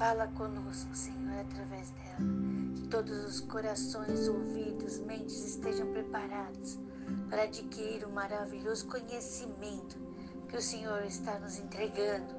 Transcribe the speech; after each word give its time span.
Fala 0.00 0.28
conosco, 0.28 0.94
Senhor, 0.94 1.40
através 1.40 1.90
dela. 1.90 2.16
Que 2.74 2.88
todos 2.88 3.22
os 3.22 3.40
corações, 3.40 4.28
ouvidos, 4.28 4.98
mentes 5.00 5.44
estejam 5.44 5.92
preparados 5.92 6.78
para 7.28 7.42
adquirir 7.42 8.06
o 8.06 8.10
maravilhoso 8.10 8.86
conhecimento 8.86 9.98
que 10.48 10.56
o 10.56 10.62
Senhor 10.62 11.04
está 11.04 11.38
nos 11.38 11.58
entregando 11.58 12.34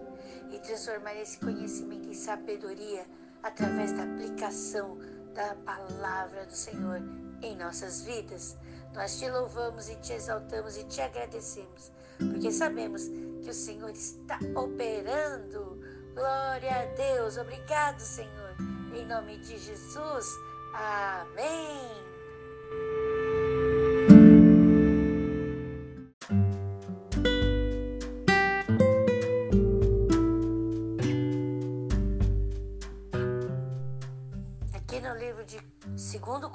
e 0.52 0.58
transformar 0.58 1.14
esse 1.18 1.38
conhecimento 1.38 2.10
em 2.10 2.16
sabedoria 2.16 3.06
através 3.44 3.94
da 3.94 4.06
aplicação 4.06 4.98
da 5.36 5.54
palavra 5.58 6.48
do 6.48 6.56
Senhor 6.56 7.00
em 7.44 7.56
nossas 7.56 8.02
vidas. 8.02 8.58
Nós 8.96 9.20
te 9.20 9.30
louvamos 9.30 9.88
e 9.88 9.96
te 9.98 10.14
exaltamos 10.14 10.78
e 10.78 10.84
te 10.86 11.00
agradecemos, 11.00 11.92
porque 12.18 12.52
sabemos 12.52 13.08
que 13.08 13.52
o 13.52 13.54
Senhor 13.54 13.92
está 13.92 14.40
operando. 14.56 15.80
Glória 16.14 16.82
a 16.82 16.86
Deus. 16.96 17.38
Obrigado, 17.38 18.00
Senhor. 18.00 18.56
Em 18.94 19.06
nome 19.06 19.38
de 19.40 19.58
Jesus. 19.58 20.28
Amém. 20.74 22.12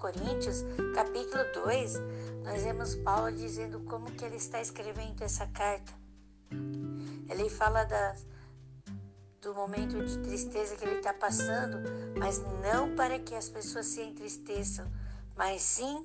Coríntios, 0.06 0.64
capítulo 0.95 1.42
2, 1.52 1.95
nós 2.45 2.62
vemos 2.62 2.95
Paulo 2.95 3.33
dizendo 3.33 3.80
como 3.80 4.12
que 4.12 4.25
ele 4.25 4.36
está 4.36 4.61
escrevendo 4.61 5.20
essa 5.23 5.48
carta. 5.48 5.92
Ele 7.28 7.50
fala 7.50 7.83
da, 7.83 8.14
do 9.47 9.55
momento 9.55 10.05
de 10.05 10.19
tristeza 10.19 10.75
que 10.75 10.84
ele 10.84 10.97
está 10.97 11.14
passando, 11.14 11.78
mas 12.19 12.42
não 12.61 12.97
para 12.97 13.16
que 13.16 13.33
as 13.33 13.48
pessoas 13.48 13.86
se 13.86 14.03
entristeçam, 14.03 14.91
mas 15.36 15.62
sim 15.62 16.05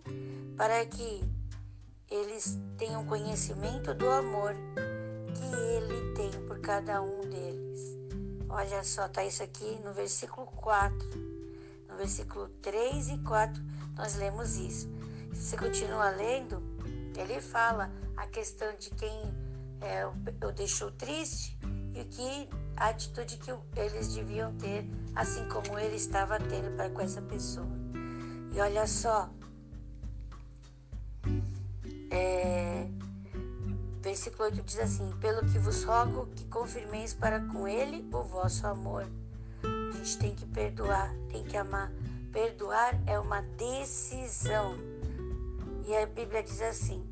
para 0.56 0.86
que 0.86 1.24
eles 2.08 2.60
tenham 2.78 3.04
conhecimento 3.08 3.96
do 3.96 4.08
amor 4.12 4.54
que 5.34 5.56
ele 5.56 6.14
tem 6.14 6.30
por 6.46 6.60
cada 6.60 7.02
um 7.02 7.22
deles. 7.22 7.80
Olha 8.48 8.84
só, 8.84 9.08
tá 9.08 9.26
isso 9.26 9.42
aqui 9.42 9.80
no 9.84 9.92
versículo 9.92 10.46
4 10.46 11.32
no 11.90 11.98
versículo 11.98 12.48
3 12.62 13.10
e 13.10 13.18
4, 13.20 13.62
nós 13.96 14.16
lemos 14.18 14.56
isso. 14.56 14.88
Se 15.34 15.42
você 15.42 15.58
continua 15.58 16.12
lendo, 16.12 16.62
ele 17.18 17.42
fala 17.42 17.92
a 18.16 18.28
questão 18.28 18.72
de 18.78 18.92
quem 18.92 19.12
é, 19.82 20.06
o 20.06 20.52
deixou 20.52 20.92
triste 20.92 21.58
e 21.94 22.06
que 22.06 22.61
a 22.82 22.90
atitude 22.90 23.38
que 23.38 23.54
eles 23.80 24.16
deviam 24.16 24.56
ter, 24.56 24.90
assim 25.16 25.48
como 25.48 25.78
ele 25.78 25.96
estava 25.96 26.40
tendo 26.40 26.76
para 26.76 26.90
com 26.90 27.00
essa 27.00 27.22
pessoa. 27.22 27.70
E 28.52 28.60
olha 28.60 28.88
só, 28.88 29.30
é, 32.10 32.88
versículo 34.02 34.46
8 34.46 34.64
diz 34.64 34.80
assim: 34.80 35.12
Pelo 35.22 35.42
que 35.42 35.60
vos 35.60 35.84
rogo 35.84 36.26
que 36.36 36.46
confirmeis 36.46 37.14
para 37.14 37.40
com 37.40 37.68
ele 37.68 38.10
o 38.12 38.24
vosso 38.24 38.66
amor. 38.66 39.06
A 39.64 39.96
gente 39.96 40.18
tem 40.18 40.34
que 40.34 40.48
perdoar, 40.48 41.14
tem 41.30 41.44
que 41.44 41.56
amar. 41.56 41.92
Perdoar 42.32 43.00
é 43.06 43.20
uma 43.20 43.42
decisão. 43.42 44.76
E 45.86 45.96
a 45.96 46.08
Bíblia 46.08 46.42
diz 46.42 46.60
assim, 46.64 47.06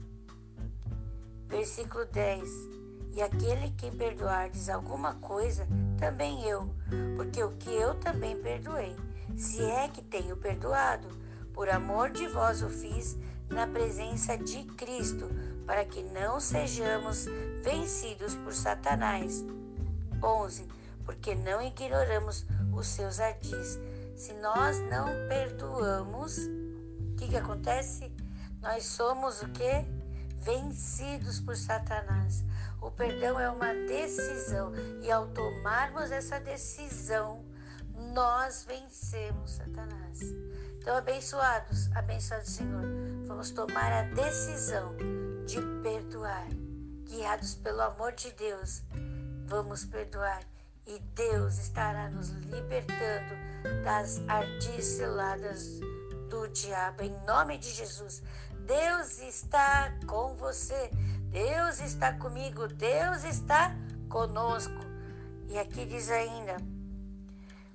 versículo 1.48 2.06
10: 2.06 2.79
E 3.12 3.22
aquele 3.22 3.72
que 3.72 3.92
perdoardes 3.92 4.70
alguma 4.70 5.16
coisa, 5.16 5.68
também 5.98 6.44
eu, 6.46 6.70
porque 7.16 7.44
o 7.44 7.52
que 7.52 7.70
eu 7.70 7.96
também 7.96 8.38
perdoei, 8.42 8.96
se 9.36 9.64
é 9.64 9.88
que 9.88 10.02
tenho 10.02 10.38
perdoado, 10.38 11.08
por 11.54 11.70
amor 11.70 12.12
de 12.12 12.28
vós 12.28 12.62
o 12.62 12.70
fiz 12.70 13.18
na 13.50 13.68
presença 13.68 14.38
de 14.38 14.64
Cristo, 14.64 15.28
para 15.66 15.84
que 15.86 16.04
não 16.04 16.40
sejamos 16.40 17.26
vencidos 17.64 18.36
por 18.36 18.54
Satanás. 18.54 19.44
11. 20.22 20.68
Porque 21.04 21.34
não 21.36 21.62
ignoramos 21.62 22.46
os 22.72 22.88
seus 22.88 23.20
ardis 23.20 23.80
se 24.20 24.34
nós 24.34 24.78
não 24.92 25.08
perdoamos, 25.30 26.38
o 26.40 27.16
que, 27.16 27.30
que 27.30 27.38
acontece? 27.38 28.12
Nós 28.62 28.84
somos 28.84 29.42
o 29.42 29.48
que? 29.48 29.86
Vencidos 30.40 31.40
por 31.40 31.56
Satanás. 31.56 32.44
O 32.82 32.90
perdão 32.92 33.40
é 33.40 33.50
uma 33.50 33.74
decisão 33.74 34.72
e 35.02 35.12
ao 35.12 35.28
tomarmos 35.28 36.12
essa 36.12 36.40
decisão, 36.40 37.46
nós 38.14 38.64
vencemos 38.64 39.52
Satanás. 39.52 40.20
Então, 40.78 40.96
abençoados, 40.96 41.92
abençoados 41.96 42.50
Senhor, 42.50 42.84
vamos 43.28 43.52
tomar 43.52 43.92
a 43.92 44.04
decisão 44.04 44.96
de 45.46 45.60
perdoar, 45.84 46.48
guiados 47.04 47.56
pelo 47.56 47.82
amor 47.82 48.14
de 48.14 48.32
Deus. 48.32 48.82
Vamos 49.46 49.84
perdoar 49.84 50.42
e 50.88 51.00
Deus 51.16 51.60
estará 51.60 52.10
nos 52.10 52.30
libertando 52.30 53.36
das 53.84 54.22
articeladas 54.28 55.80
do 56.30 56.48
diabo. 56.48 57.04
Em 57.04 57.12
nome 57.26 57.58
de 57.58 57.70
Jesus, 57.70 58.24
Deus 58.66 59.20
está 59.20 59.94
com 60.08 60.36
você, 60.36 60.90
Deus 61.32 61.80
está 61.80 62.14
comigo, 62.14 62.68
Deus 62.68 63.24
está 63.24 63.76
conosco. 64.10 64.80
E 65.48 65.58
aqui 65.58 65.86
diz 65.86 66.10
ainda 66.10 66.58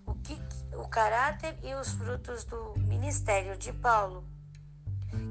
o 0.04 0.14
que 0.14 0.40
o 0.76 0.88
caráter 0.88 1.56
e 1.62 1.72
os 1.74 1.92
frutos 1.92 2.44
do 2.44 2.74
ministério 2.78 3.56
de 3.56 3.72
Paulo, 3.72 4.24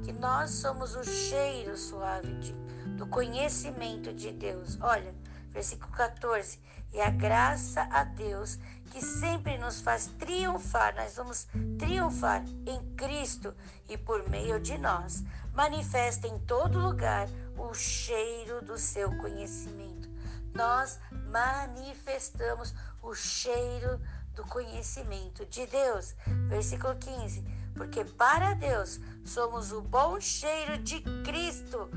que 0.02 0.12
nós 0.12 0.50
somos 0.52 0.94
o 0.94 1.04
cheiro 1.04 1.76
suave 1.76 2.32
de, 2.40 2.52
do 2.96 3.06
conhecimento 3.06 4.12
de 4.12 4.32
Deus. 4.32 4.78
Olha, 4.80 5.14
versículo 5.50 5.92
14. 5.92 6.58
E 6.92 7.00
a 7.00 7.10
graça 7.10 7.82
a 7.90 8.04
Deus 8.04 8.58
que 8.90 9.04
sempre 9.04 9.58
nos 9.58 9.80
faz 9.80 10.06
triunfar, 10.18 10.94
nós 10.94 11.16
vamos 11.16 11.48
triunfar 11.78 12.44
em 12.64 12.94
Cristo 12.94 13.52
e 13.88 13.98
por 13.98 14.28
meio 14.30 14.60
de 14.60 14.78
nós. 14.78 15.24
Manifesta 15.52 16.28
em 16.28 16.38
todo 16.38 16.78
lugar 16.78 17.28
o 17.56 17.72
cheiro 17.74 18.62
do 18.62 18.78
seu 18.78 19.16
conhecimento. 19.18 20.08
Nós 20.54 20.98
manifestamos 21.30 22.74
o 23.02 23.14
cheiro 23.14 24.00
do 24.34 24.44
conhecimento 24.44 25.44
de 25.46 25.66
Deus. 25.66 26.14
Versículo 26.48 26.94
15. 26.96 27.44
Porque 27.74 28.04
para 28.04 28.54
Deus 28.54 29.00
somos 29.24 29.72
o 29.72 29.80
bom 29.80 30.20
cheiro 30.20 30.78
de 30.78 31.00
Cristo. 31.24 31.90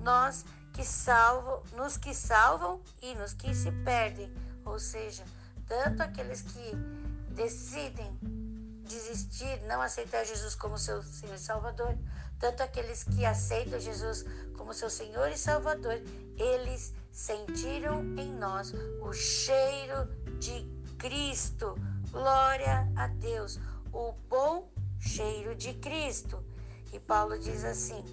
Nós 0.00 0.44
que 0.72 0.84
salvam, 0.84 1.62
nos 1.76 1.96
que 1.96 2.14
salvam 2.14 2.80
e 3.00 3.14
nos 3.14 3.32
que 3.32 3.54
se 3.54 3.70
perdem. 3.84 4.32
Ou 4.64 4.78
seja, 4.78 5.24
tanto 5.66 6.02
aqueles 6.02 6.42
que 6.42 6.76
decidem 7.30 8.16
desistir, 8.84 9.60
não 9.66 9.80
aceitar 9.80 10.24
Jesus 10.24 10.54
como 10.54 10.78
seu 10.78 11.02
Senhor 11.02 11.34
e 11.34 11.38
Salvador, 11.38 11.96
tanto 12.38 12.62
aqueles 12.62 13.04
que 13.04 13.24
aceitam 13.24 13.78
Jesus 13.78 14.24
como 14.56 14.74
seu 14.74 14.90
Senhor 14.90 15.30
e 15.30 15.36
Salvador, 15.36 16.00
eles 16.36 16.92
sentiram 17.10 18.00
em 18.18 18.32
nós 18.32 18.72
o 19.00 19.12
cheiro 19.12 20.06
de 20.38 20.68
Cristo. 20.98 21.74
Glória 22.10 22.88
a 22.96 23.08
Deus, 23.08 23.58
o 23.92 24.12
bom 24.28 24.70
cheiro 24.98 25.54
de 25.54 25.74
Cristo. 25.74 26.42
E 26.92 27.00
Paulo 27.00 27.38
diz 27.38 27.64
assim: 27.64 28.04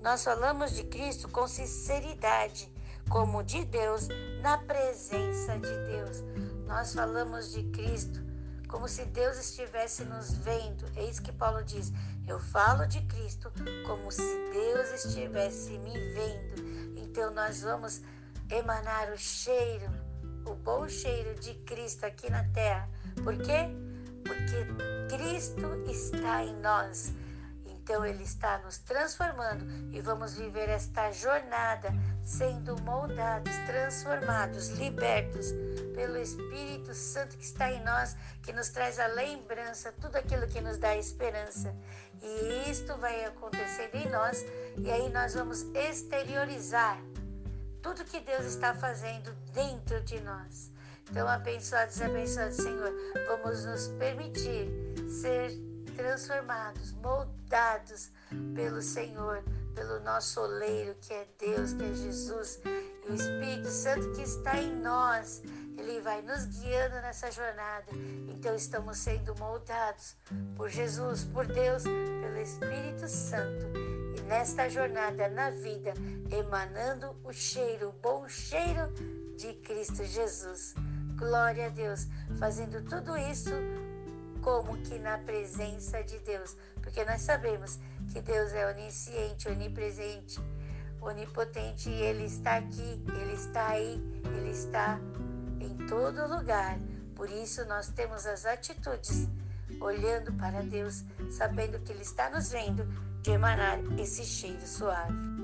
Nós 0.00 0.24
falamos 0.24 0.72
de 0.72 0.84
Cristo 0.84 1.28
com 1.28 1.46
sinceridade, 1.46 2.72
como 3.08 3.42
de 3.42 3.64
Deus, 3.64 4.08
na 4.40 4.58
presença 4.58 5.58
de 5.58 5.76
Deus. 5.86 6.22
Nós 6.66 6.94
falamos 6.94 7.52
de 7.52 7.62
Cristo 7.70 8.26
como 8.68 8.88
se 8.88 9.04
Deus 9.06 9.38
estivesse 9.38 10.04
nos 10.04 10.32
vendo. 10.32 10.84
É 10.96 11.04
isso 11.04 11.22
que 11.22 11.32
Paulo 11.32 11.62
diz. 11.62 11.92
Eu 12.26 12.40
falo 12.40 12.86
de 12.86 13.00
Cristo 13.02 13.52
como 13.86 14.10
se 14.10 14.50
Deus 14.52 15.04
estivesse 15.04 15.78
me 15.78 15.96
vendo. 16.12 16.98
Então 16.98 17.32
nós 17.32 17.62
vamos 17.62 18.00
emanar 18.50 19.12
o 19.12 19.16
cheiro, 19.16 19.86
o 20.44 20.54
bom 20.54 20.88
cheiro 20.88 21.38
de 21.38 21.54
Cristo 21.54 22.04
aqui 22.04 22.28
na 22.28 22.42
terra. 22.50 22.88
Por 23.22 23.36
quê? 23.38 23.68
Porque 24.24 25.16
Cristo 25.16 25.84
está 25.88 26.44
em 26.44 26.54
nós. 26.56 27.14
Então 27.86 28.04
Ele 28.04 28.24
está 28.24 28.58
nos 28.58 28.78
transformando 28.78 29.64
e 29.94 30.00
vamos 30.00 30.34
viver 30.34 30.68
esta 30.68 31.12
jornada 31.12 31.94
sendo 32.24 32.76
moldados, 32.82 33.52
transformados, 33.64 34.70
libertos 34.70 35.52
pelo 35.94 36.16
Espírito 36.16 36.92
Santo 36.92 37.36
que 37.36 37.44
está 37.44 37.70
em 37.70 37.82
nós, 37.84 38.16
que 38.42 38.52
nos 38.52 38.70
traz 38.70 38.98
a 38.98 39.06
lembrança, 39.06 39.92
tudo 39.92 40.16
aquilo 40.16 40.48
que 40.48 40.60
nos 40.60 40.78
dá 40.78 40.96
esperança. 40.96 41.72
E 42.22 42.70
isto 42.70 42.96
vai 42.98 43.24
acontecer 43.24 43.90
em 43.94 44.08
nós, 44.10 44.44
e 44.76 44.90
aí 44.90 45.08
nós 45.10 45.34
vamos 45.34 45.62
exteriorizar 45.74 47.00
tudo 47.82 48.04
que 48.04 48.20
Deus 48.20 48.44
está 48.46 48.74
fazendo 48.74 49.32
dentro 49.52 50.00
de 50.02 50.20
nós. 50.20 50.70
Então, 51.08 51.28
abençoados 51.28 51.98
e 51.98 52.04
abençoados, 52.04 52.56
Senhor, 52.56 52.92
vamos 53.28 53.64
nos 53.64 53.88
permitir 53.98 54.68
ser 55.08 55.52
transformados, 55.94 56.92
moldados 56.94 58.10
pelo 58.54 58.82
Senhor, 58.82 59.42
pelo 59.74 60.00
nosso 60.00 60.40
oleiro, 60.40 60.96
que 61.00 61.12
é 61.12 61.26
Deus, 61.38 61.72
que 61.74 61.84
é 61.84 61.94
Jesus, 61.94 62.60
e 62.64 63.10
o 63.10 63.14
Espírito 63.14 63.68
Santo 63.68 64.12
que 64.12 64.22
está 64.22 64.58
em 64.58 64.74
nós. 64.76 65.42
Ele 65.76 66.00
vai 66.00 66.22
nos 66.22 66.46
guiando 66.46 66.96
nessa 66.96 67.30
jornada. 67.30 67.86
Então 68.28 68.54
estamos 68.54 68.98
sendo 68.98 69.34
moldados 69.38 70.16
por 70.56 70.68
Jesus, 70.68 71.24
por 71.24 71.46
Deus, 71.46 71.84
pelo 71.84 72.38
Espírito 72.38 73.08
Santo. 73.08 73.66
E 74.16 74.20
nesta 74.22 74.68
jornada 74.68 75.28
na 75.28 75.50
vida, 75.50 75.92
emanando 76.30 77.16
o 77.24 77.32
cheiro, 77.32 77.88
o 77.88 77.92
bom 77.92 78.28
cheiro 78.28 78.92
de 79.36 79.52
Cristo 79.54 80.04
Jesus. 80.04 80.74
Glória 81.16 81.66
a 81.66 81.70
Deus, 81.70 82.06
fazendo 82.38 82.82
tudo 82.82 83.16
isso 83.16 83.50
como 84.46 84.76
que 84.82 84.96
na 84.98 85.18
presença 85.18 86.04
de 86.04 86.20
Deus, 86.20 86.56
porque 86.80 87.04
nós 87.04 87.22
sabemos 87.22 87.80
que 88.12 88.20
Deus 88.20 88.52
é 88.52 88.64
onisciente, 88.70 89.48
onipresente, 89.48 90.38
onipotente 91.00 91.90
e 91.90 92.02
Ele 92.02 92.26
está 92.26 92.58
aqui, 92.58 93.02
Ele 93.20 93.32
está 93.32 93.68
aí, 93.70 94.00
Ele 94.36 94.50
está 94.50 95.00
em 95.60 95.76
todo 95.86 96.26
lugar. 96.26 96.78
Por 97.14 97.30
isso 97.30 97.64
nós 97.66 97.88
temos 97.88 98.26
as 98.26 98.44
atitudes, 98.44 99.28
olhando 99.80 100.32
para 100.34 100.62
Deus, 100.62 101.04
sabendo 101.30 101.78
que 101.80 101.92
Ele 101.92 102.02
está 102.02 102.30
nos 102.30 102.50
vendo, 102.50 102.84
de 103.22 103.30
emanar 103.30 103.78
esse 103.98 104.24
cheiro 104.24 104.66
suave. 104.66 105.36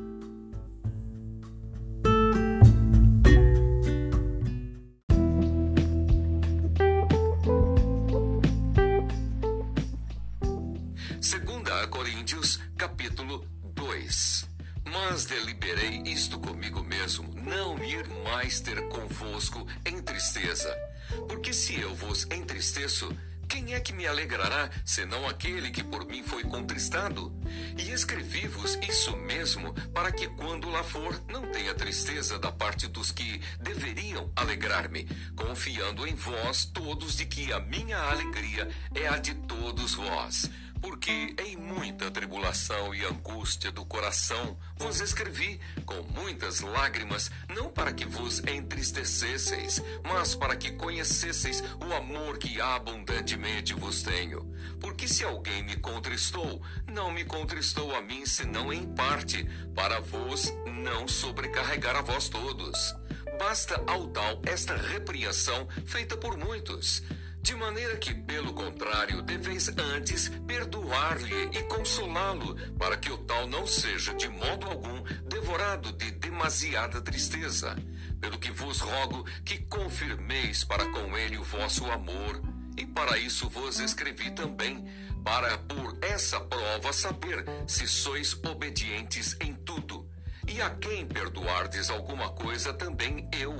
Mas 15.12 15.26
deliberei 15.26 16.02
isto 16.06 16.38
comigo 16.40 16.82
mesmo, 16.82 17.28
não 17.34 17.76
ir 17.84 18.08
mais 18.24 18.60
ter 18.60 18.88
convosco 18.88 19.66
tristeza. 20.22 20.72
Porque 21.28 21.52
se 21.52 21.80
eu 21.80 21.92
vos 21.96 22.26
entristeço, 22.30 23.12
quem 23.48 23.74
é 23.74 23.80
que 23.80 23.92
me 23.92 24.06
alegrará, 24.06 24.70
senão 24.84 25.28
aquele 25.28 25.72
que 25.72 25.82
por 25.82 26.06
mim 26.06 26.22
foi 26.22 26.44
contristado? 26.44 27.34
E 27.76 27.90
escrevi-vos 27.90 28.78
isso 28.88 29.16
mesmo, 29.16 29.74
para 29.92 30.12
que 30.12 30.28
quando 30.28 30.70
lá 30.70 30.84
for, 30.84 31.20
não 31.28 31.50
tenha 31.50 31.74
tristeza 31.74 32.38
da 32.38 32.52
parte 32.52 32.86
dos 32.86 33.10
que 33.10 33.42
deveriam 33.60 34.30
alegrar-me, 34.36 35.08
confiando 35.34 36.06
em 36.06 36.14
vós 36.14 36.66
todos 36.66 37.16
de 37.16 37.26
que 37.26 37.52
a 37.52 37.58
minha 37.58 37.98
alegria 37.98 38.68
é 38.94 39.08
a 39.08 39.18
de 39.18 39.34
todos 39.34 39.94
vós 39.94 40.48
porque 40.82 41.34
em 41.38 41.56
muita 41.56 42.10
tribulação 42.10 42.92
e 42.92 43.04
angústia 43.04 43.70
do 43.70 43.84
coração 43.84 44.58
vos 44.76 45.00
escrevi 45.00 45.60
com 45.86 46.02
muitas 46.02 46.60
lágrimas, 46.60 47.30
não 47.48 47.70
para 47.70 47.92
que 47.92 48.04
vos 48.04 48.40
entristecesseis, 48.40 49.80
mas 50.02 50.34
para 50.34 50.56
que 50.56 50.72
conhecesseis 50.72 51.62
o 51.80 51.94
amor 51.94 52.36
que 52.36 52.60
abundantemente 52.60 53.72
vos 53.74 54.02
tenho. 54.02 54.52
Porque 54.80 55.06
se 55.06 55.22
alguém 55.22 55.62
me 55.62 55.76
contristou, 55.76 56.60
não 56.92 57.12
me 57.12 57.24
contristou 57.24 57.94
a 57.94 58.02
mim 58.02 58.26
senão 58.26 58.72
em 58.72 58.84
parte, 58.92 59.44
para 59.76 60.00
vos 60.00 60.52
não 60.66 61.06
sobrecarregar 61.06 61.94
a 61.94 62.02
vós 62.02 62.28
todos. 62.28 62.92
Basta 63.38 63.80
ao 63.86 64.08
tal 64.08 64.42
esta 64.44 64.76
repreensão 64.76 65.68
feita 65.86 66.16
por 66.16 66.36
muitos 66.36 67.02
de 67.42 67.56
maneira 67.56 67.96
que, 67.96 68.14
pelo 68.14 68.52
contrário, 68.52 69.20
deveis 69.20 69.68
antes 69.76 70.28
perdoar-lhe 70.46 71.50
e 71.52 71.62
consolá-lo, 71.64 72.54
para 72.78 72.96
que 72.96 73.10
o 73.10 73.18
tal 73.18 73.48
não 73.48 73.66
seja 73.66 74.14
de 74.14 74.28
modo 74.28 74.66
algum 74.66 75.02
devorado 75.28 75.92
de 75.92 76.12
demasiada 76.12 77.00
tristeza. 77.00 77.76
Pelo 78.20 78.38
que 78.38 78.52
vos 78.52 78.78
rogo 78.78 79.24
que 79.44 79.58
confirmeis 79.58 80.62
para 80.62 80.86
com 80.86 81.18
ele 81.18 81.36
o 81.36 81.42
vosso 81.42 81.84
amor, 81.90 82.40
e 82.76 82.86
para 82.86 83.18
isso 83.18 83.48
vos 83.48 83.80
escrevi 83.80 84.30
também, 84.30 84.86
para 85.24 85.58
por 85.58 85.98
essa 86.00 86.38
prova 86.38 86.92
saber 86.92 87.44
se 87.66 87.88
sois 87.88 88.34
obedientes 88.44 89.36
em 89.40 89.52
tudo. 89.52 90.08
E 90.46 90.62
a 90.62 90.70
quem 90.70 91.06
perdoardes 91.06 91.90
alguma 91.90 92.30
coisa, 92.30 92.72
também 92.72 93.28
eu 93.32 93.56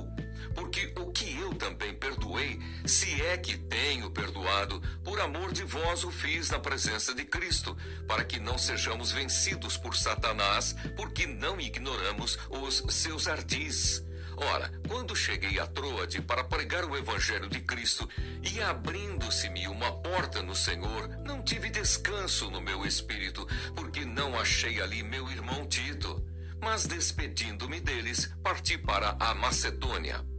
porque 0.53 0.93
o 0.97 1.11
que 1.11 1.35
eu 1.39 1.53
também 1.55 1.93
perdoei, 2.33 2.59
se 2.85 3.21
é 3.21 3.37
que 3.37 3.57
tenho 3.57 4.09
perdoado, 4.09 4.81
por 5.03 5.19
amor 5.19 5.51
de 5.51 5.63
vós 5.63 6.03
o 6.03 6.11
fiz 6.11 6.49
na 6.49 6.59
presença 6.59 7.13
de 7.13 7.23
Cristo, 7.23 7.77
para 8.07 8.23
que 8.23 8.39
não 8.39 8.57
sejamos 8.57 9.11
vencidos 9.11 9.77
por 9.77 9.95
Satanás, 9.95 10.75
porque 10.95 11.27
não 11.27 11.59
ignoramos 11.61 12.37
os 12.49 12.83
seus 12.89 13.27
ardis. 13.27 14.03
Ora, 14.35 14.71
quando 14.87 15.15
cheguei 15.15 15.59
a 15.59 15.67
Troade 15.67 16.19
para 16.19 16.43
pregar 16.43 16.85
o 16.85 16.97
Evangelho 16.97 17.47
de 17.47 17.61
Cristo 17.61 18.09
e 18.41 18.59
abrindo-se-me 18.59 19.67
uma 19.67 19.91
porta 19.91 20.41
no 20.41 20.55
Senhor, 20.55 21.07
não 21.23 21.43
tive 21.43 21.69
descanso 21.69 22.49
no 22.49 22.59
meu 22.59 22.83
espírito, 22.83 23.47
porque 23.75 24.03
não 24.03 24.39
achei 24.39 24.81
ali 24.81 25.03
meu 25.03 25.29
irmão 25.29 25.67
Tito. 25.67 26.25
Mas 26.59 26.87
despedindo-me 26.87 27.79
deles, 27.79 28.33
parti 28.41 28.75
para 28.75 29.15
a 29.19 29.35
Macedônia 29.35 30.32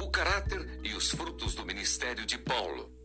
o 0.00 0.10
caráter 0.10 0.80
e 0.82 0.94
os 0.94 1.10
frutos 1.10 1.54
do 1.54 1.64
ministério 1.64 2.24
de 2.24 2.38
Paulo. 2.38 2.98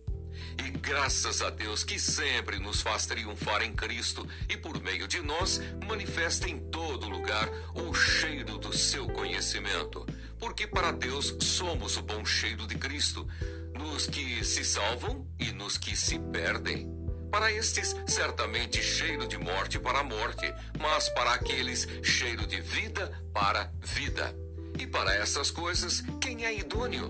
E 0.57 0.69
graças 0.69 1.41
a 1.41 1.49
Deus 1.49 1.83
que 1.83 1.99
sempre 1.99 2.59
nos 2.59 2.81
faz 2.81 3.05
triunfar 3.05 3.61
em 3.63 3.73
Cristo 3.73 4.27
e 4.49 4.57
por 4.57 4.81
meio 4.81 5.07
de 5.07 5.21
nós 5.21 5.59
manifesta 5.87 6.49
em 6.49 6.59
todo 6.69 7.09
lugar 7.09 7.49
o 7.73 7.93
cheiro 7.93 8.57
do 8.57 8.75
seu 8.75 9.07
conhecimento. 9.07 10.05
Porque 10.39 10.67
para 10.67 10.91
Deus 10.91 11.35
somos 11.39 11.97
o 11.97 12.01
bom 12.01 12.25
cheiro 12.25 12.67
de 12.67 12.75
Cristo, 12.77 13.27
nos 13.73 14.07
que 14.07 14.43
se 14.43 14.63
salvam 14.63 15.27
e 15.39 15.51
nos 15.51 15.77
que 15.77 15.95
se 15.95 16.19
perdem. 16.19 16.91
Para 17.31 17.51
estes, 17.51 17.95
certamente 18.05 18.83
cheiro 18.83 19.27
de 19.27 19.37
morte 19.39 19.79
para 19.79 20.03
morte, 20.03 20.53
mas 20.79 21.09
para 21.09 21.33
aqueles, 21.33 21.87
cheiro 22.03 22.45
de 22.45 22.61
vida 22.61 23.11
para 23.33 23.71
vida. 23.81 24.42
E 24.79 24.87
para 24.87 25.13
essas 25.15 25.51
coisas, 25.51 26.03
quem 26.19 26.45
é 26.45 26.57
idôneo? 26.57 27.09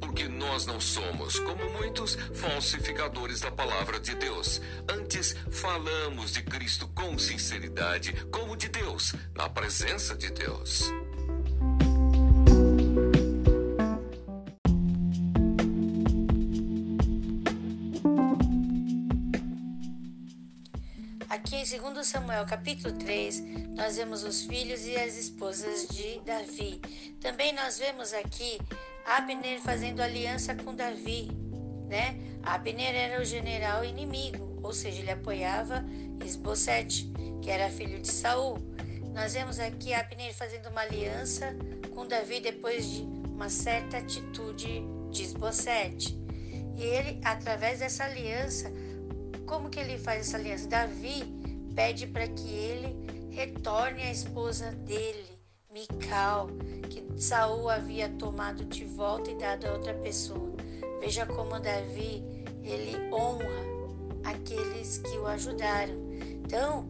Porque 0.00 0.28
nós 0.28 0.66
não 0.66 0.80
somos, 0.80 1.38
como 1.38 1.70
muitos, 1.72 2.16
falsificadores 2.34 3.40
da 3.40 3.50
palavra 3.50 3.98
de 4.00 4.14
Deus. 4.14 4.60
Antes, 4.88 5.34
falamos 5.50 6.32
de 6.32 6.42
Cristo 6.42 6.88
com 6.88 7.18
sinceridade, 7.18 8.12
como 8.30 8.56
de 8.56 8.68
Deus, 8.68 9.14
na 9.34 9.48
presença 9.48 10.16
de 10.16 10.30
Deus. 10.30 10.90
2 21.72 22.06
Samuel 22.06 22.44
capítulo 22.44 22.94
3, 22.98 23.40
nós 23.74 23.96
vemos 23.96 24.24
os 24.24 24.42
filhos 24.42 24.84
e 24.84 24.94
as 24.94 25.16
esposas 25.16 25.88
de 25.88 26.20
Davi. 26.20 26.78
Também 27.18 27.54
nós 27.54 27.78
vemos 27.78 28.12
aqui 28.12 28.60
Abner 29.06 29.58
fazendo 29.58 30.00
aliança 30.00 30.54
com 30.54 30.74
Davi, 30.74 31.30
né? 31.88 32.14
Abner 32.42 32.94
era 32.94 33.22
o 33.22 33.24
general 33.24 33.82
inimigo, 33.86 34.60
ou 34.62 34.74
seja, 34.74 35.00
ele 35.00 35.12
apoiava 35.12 35.82
Esbocete, 36.22 37.10
que 37.40 37.48
era 37.48 37.70
filho 37.70 38.02
de 38.02 38.08
Saul. 38.08 38.58
Nós 39.14 39.32
vemos 39.32 39.58
aqui 39.58 39.94
Abner 39.94 40.34
fazendo 40.34 40.68
uma 40.68 40.82
aliança 40.82 41.56
com 41.94 42.06
Davi 42.06 42.40
depois 42.40 42.84
de 42.84 43.00
uma 43.00 43.48
certa 43.48 43.96
atitude 43.96 44.82
de 45.10 45.22
Esbocete. 45.22 46.18
E 46.76 46.82
ele, 46.82 47.18
através 47.24 47.78
dessa 47.78 48.04
aliança, 48.04 48.70
como 49.46 49.70
que 49.70 49.80
ele 49.80 49.96
faz 49.96 50.28
essa 50.28 50.36
aliança? 50.36 50.68
Davi 50.68 51.40
pede 51.74 52.06
para 52.06 52.26
que 52.28 52.48
ele 52.48 52.96
retorne 53.30 54.02
a 54.02 54.10
esposa 54.10 54.72
dele, 54.72 55.38
Mical, 55.70 56.48
que 56.90 57.20
Saul 57.20 57.68
havia 57.68 58.08
tomado 58.10 58.64
de 58.64 58.84
volta 58.84 59.30
e 59.30 59.34
dado 59.36 59.66
a 59.66 59.72
outra 59.72 59.94
pessoa. 59.94 60.52
Veja 61.00 61.26
como 61.26 61.58
Davi 61.58 62.22
ele 62.62 62.96
honra 63.12 63.46
aqueles 64.24 64.98
que 64.98 65.18
o 65.18 65.26
ajudaram. 65.26 65.94
Então, 66.44 66.88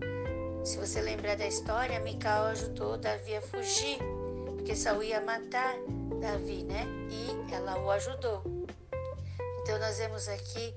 se 0.64 0.76
você 0.76 1.00
lembrar 1.00 1.36
da 1.36 1.46
história, 1.46 2.00
Mical 2.00 2.46
ajudou 2.46 2.98
Davi 2.98 3.36
a 3.36 3.42
fugir, 3.42 3.98
porque 4.56 4.76
Saul 4.76 5.02
ia 5.02 5.20
matar 5.20 5.74
Davi, 6.20 6.64
né? 6.64 6.86
E 7.10 7.54
ela 7.54 7.78
o 7.80 7.90
ajudou. 7.90 8.42
Então 9.62 9.78
nós 9.78 9.98
vemos 9.98 10.28
aqui 10.28 10.74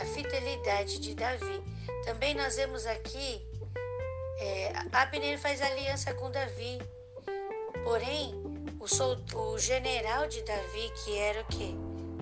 a 0.00 0.04
fidelidade 0.04 0.98
de 0.98 1.14
Davi. 1.14 1.62
Também 2.04 2.34
nós 2.34 2.56
vemos 2.56 2.86
aqui 2.86 3.45
é, 4.38 4.72
Abner 4.92 5.38
faz 5.38 5.60
aliança 5.60 6.14
com 6.14 6.30
Davi. 6.30 6.78
Porém, 7.84 8.34
o, 8.80 9.38
o 9.38 9.58
general 9.58 10.26
de 10.28 10.42
Davi, 10.42 10.92
que 11.04 11.16
era 11.16 11.42
o 11.42 11.44
quê? 11.46 11.74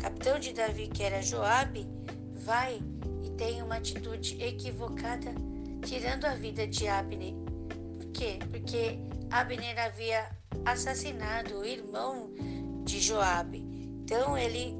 capitão 0.04 0.38
de 0.38 0.52
Davi, 0.52 0.88
que 0.88 1.02
era 1.02 1.22
Joabe, 1.22 1.88
vai 2.34 2.78
e 3.22 3.30
tem 3.30 3.62
uma 3.62 3.76
atitude 3.76 4.42
equivocada, 4.42 5.34
tirando 5.86 6.26
a 6.26 6.34
vida 6.34 6.66
de 6.66 6.86
Abner. 6.86 7.32
Por 7.96 8.12
quê? 8.12 8.38
Porque 8.50 8.98
Abner 9.30 9.78
havia 9.78 10.30
assassinado 10.66 11.60
o 11.60 11.64
irmão 11.64 12.30
de 12.84 13.00
Joabe. 13.00 13.64
Então 14.04 14.36
ele 14.36 14.76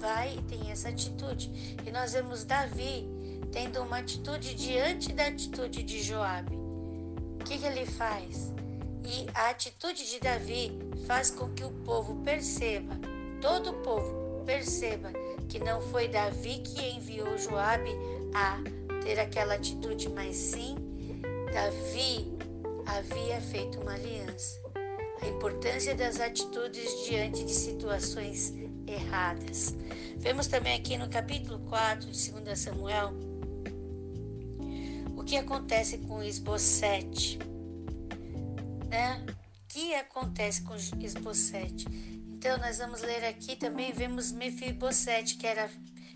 vai 0.00 0.36
e 0.38 0.42
tem 0.42 0.72
essa 0.72 0.88
atitude. 0.88 1.76
E 1.86 1.92
nós 1.92 2.12
vemos 2.12 2.44
Davi 2.44 3.08
tendo 3.52 3.80
uma 3.80 3.98
atitude 3.98 4.56
diante 4.56 5.12
da 5.12 5.26
atitude 5.26 5.84
de 5.84 6.02
Joabe. 6.02 6.63
O 7.44 7.46
que, 7.46 7.58
que 7.58 7.66
ele 7.66 7.84
faz? 7.84 8.54
E 9.04 9.26
a 9.34 9.50
atitude 9.50 10.08
de 10.08 10.18
Davi 10.18 10.72
faz 11.06 11.30
com 11.30 11.50
que 11.50 11.62
o 11.62 11.70
povo 11.84 12.16
perceba, 12.24 12.98
todo 13.38 13.68
o 13.68 13.82
povo 13.82 14.42
perceba 14.46 15.12
que 15.46 15.58
não 15.58 15.78
foi 15.82 16.08
Davi 16.08 16.60
que 16.60 16.82
enviou 16.82 17.36
Joabe 17.36 17.90
a 18.34 18.56
ter 19.02 19.20
aquela 19.20 19.56
atitude, 19.56 20.08
mas 20.08 20.34
sim 20.34 20.74
Davi 21.52 22.34
havia 22.86 23.38
feito 23.42 23.78
uma 23.78 23.92
aliança. 23.92 24.58
A 25.20 25.28
importância 25.28 25.94
das 25.94 26.20
atitudes 26.20 27.04
diante 27.04 27.44
de 27.44 27.52
situações 27.52 28.54
erradas. 28.86 29.74
Vemos 30.16 30.46
também 30.46 30.78
aqui 30.78 30.96
no 30.96 31.10
capítulo 31.10 31.58
4 31.68 32.10
de 32.10 32.32
2 32.32 32.58
Samuel 32.58 33.12
o 35.24 35.26
que 35.26 35.38
acontece 35.38 35.96
com 35.96 36.22
Esbocete. 36.22 37.38
Né? 38.90 39.24
O 39.26 39.66
que 39.68 39.94
acontece 39.94 40.60
com 40.60 40.74
Esbocete? 40.74 41.86
Então, 42.28 42.58
nós 42.58 42.76
vamos 42.76 43.00
ler 43.00 43.24
aqui 43.24 43.56
também, 43.56 43.90
vemos 43.90 44.30
Mefibosete, 44.30 45.36
que 45.36 45.46
era 45.46 45.70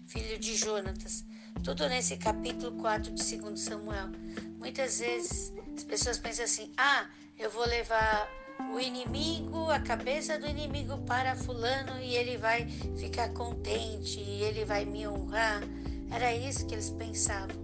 filho 0.07 0.39
de 0.39 0.55
Jonatas. 0.55 1.25
Tudo 1.65 1.89
nesse 1.89 2.19
capítulo 2.19 2.77
4 2.83 3.15
de 3.15 3.37
2 3.39 3.59
Samuel. 3.59 4.11
Muitas 4.59 4.99
vezes 4.99 5.55
as 5.75 5.85
pessoas 5.85 6.19
pensam 6.19 6.45
assim: 6.45 6.71
ah, 6.77 7.09
eu 7.39 7.51
vou 7.51 7.65
levar 7.65 8.29
o 8.75 8.79
inimigo, 8.79 9.71
a 9.71 9.81
cabeça 9.81 10.39
do 10.39 10.47
inimigo 10.47 10.99
para 11.07 11.35
Fulano 11.35 11.99
e 11.99 12.15
ele 12.15 12.37
vai 12.37 12.69
ficar 12.99 13.33
contente 13.33 14.21
e 14.21 14.43
ele 14.43 14.67
vai 14.67 14.85
me 14.85 15.09
honrar. 15.09 15.63
Era 16.11 16.35
isso 16.35 16.67
que 16.67 16.75
eles 16.75 16.91
pensavam, 16.91 17.57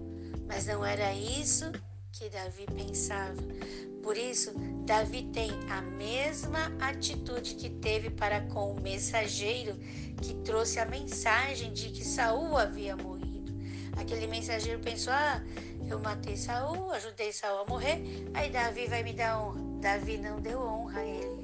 mas 0.45 0.65
não 0.65 0.85
era 0.85 1.13
isso 1.13 1.71
que 2.11 2.29
Davi 2.29 2.65
pensava. 2.73 3.41
Por 4.01 4.15
isso, 4.17 4.53
Davi 4.85 5.23
tem 5.33 5.51
a 5.69 5.81
mesma 5.81 6.71
atitude 6.79 7.55
que 7.55 7.69
teve 7.69 8.09
para 8.11 8.41
com 8.41 8.71
o 8.73 8.79
mensageiro 8.79 9.75
que 10.21 10.33
trouxe 10.43 10.79
a 10.79 10.85
mensagem 10.85 11.73
de 11.73 11.89
que 11.89 12.05
Saul 12.05 12.55
havia 12.55 12.95
morrido. 12.95 13.51
Aquele 13.97 14.27
mensageiro 14.27 14.79
pensou: 14.79 15.11
"Ah, 15.11 15.43
eu 15.89 15.99
matei 15.99 16.37
Saul, 16.37 16.91
ajudei 16.91 17.31
Saul 17.33 17.61
a 17.61 17.65
morrer, 17.65 18.29
aí 18.33 18.49
Davi 18.49 18.87
vai 18.87 19.03
me 19.03 19.13
dar 19.13 19.41
honra". 19.41 19.61
Davi 19.81 20.17
não 20.17 20.39
deu 20.39 20.61
honra 20.61 20.99
a 20.99 21.05
ele, 21.05 21.41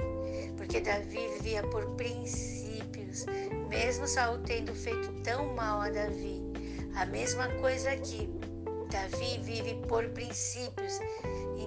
porque 0.55 0.79
Davi 0.79 1.27
vivia 1.35 1.63
por 1.63 1.85
princípios, 1.95 3.25
mesmo 3.69 4.07
Saul 4.07 4.39
tendo 4.39 4.73
feito 4.73 5.11
tão 5.23 5.53
mal 5.55 5.81
a 5.81 5.89
Davi. 5.89 6.41
A 6.95 7.05
mesma 7.05 7.47
coisa 7.59 7.91
aqui. 7.91 8.29
Davi 8.91 9.39
vive 9.39 9.75
por 9.87 10.07
princípios 10.09 10.99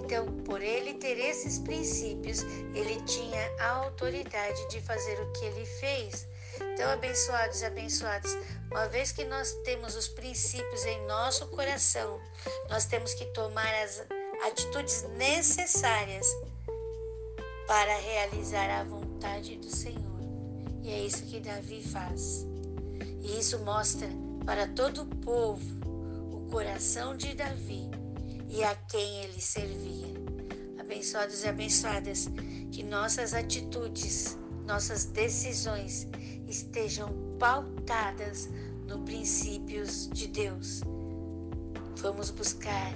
então, 0.04 0.26
por 0.44 0.60
ele 0.60 0.94
ter 0.94 1.18
esses 1.18 1.58
princípios, 1.58 2.42
ele 2.74 3.00
tinha 3.02 3.40
a 3.58 3.70
autoridade 3.70 4.68
de 4.68 4.80
fazer 4.82 5.18
o 5.20 5.32
que 5.32 5.44
ele 5.46 5.64
fez. 5.64 6.28
Então, 6.72 6.90
abençoados 6.90 7.62
e 7.62 7.64
abençoadas, 7.64 8.36
uma 8.70 8.86
vez 8.86 9.12
que 9.12 9.24
nós 9.24 9.52
temos 9.64 9.96
os 9.96 10.06
princípios 10.06 10.84
em 10.84 11.06
nosso 11.06 11.46
coração, 11.48 12.20
nós 12.68 12.84
temos 12.84 13.14
que 13.14 13.24
tomar 13.26 13.74
as 13.82 14.04
atitudes 14.46 15.04
necessárias 15.16 16.26
para 17.66 17.96
realizar 17.96 18.68
a 18.80 18.84
vontade 18.84 19.56
do 19.56 19.70
Senhor. 19.70 20.20
E 20.82 20.92
é 20.92 20.98
isso 21.00 21.24
que 21.24 21.40
Davi 21.40 21.82
faz. 21.82 22.46
E 23.22 23.38
isso 23.40 23.58
mostra 23.60 24.08
para 24.44 24.68
todo 24.68 25.02
o 25.02 25.06
povo 25.06 25.83
coração 26.50 27.16
de 27.16 27.34
Davi 27.34 27.88
e 28.48 28.62
a 28.62 28.74
quem 28.74 29.24
ele 29.24 29.40
servia. 29.40 30.14
Abençoados 30.78 31.42
e 31.42 31.48
abençoadas, 31.48 32.28
que 32.70 32.82
nossas 32.82 33.34
atitudes, 33.34 34.38
nossas 34.66 35.04
decisões 35.06 36.06
estejam 36.46 37.12
pautadas 37.38 38.48
no 38.86 39.00
princípios 39.00 40.08
de 40.10 40.28
Deus. 40.28 40.80
Vamos 41.96 42.30
buscar 42.30 42.92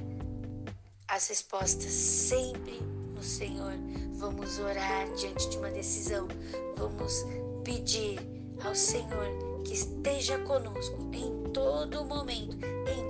as 1.09 1.29
respostas 1.29 1.91
sempre 1.91 2.79
no 3.15 3.23
Senhor. 3.23 3.73
Vamos 4.15 4.59
orar 4.59 5.11
diante 5.15 5.49
de 5.49 5.57
uma 5.57 5.71
decisão. 5.71 6.29
Vamos 6.77 7.25
pedir 7.65 8.21
ao 8.65 8.75
Senhor 8.75 9.63
que 9.65 9.75
esteja 9.75 10.39
conosco 10.41 11.11
em 11.13 11.51
todo 11.53 12.05
momento, 12.05 12.59
em 12.65 13.08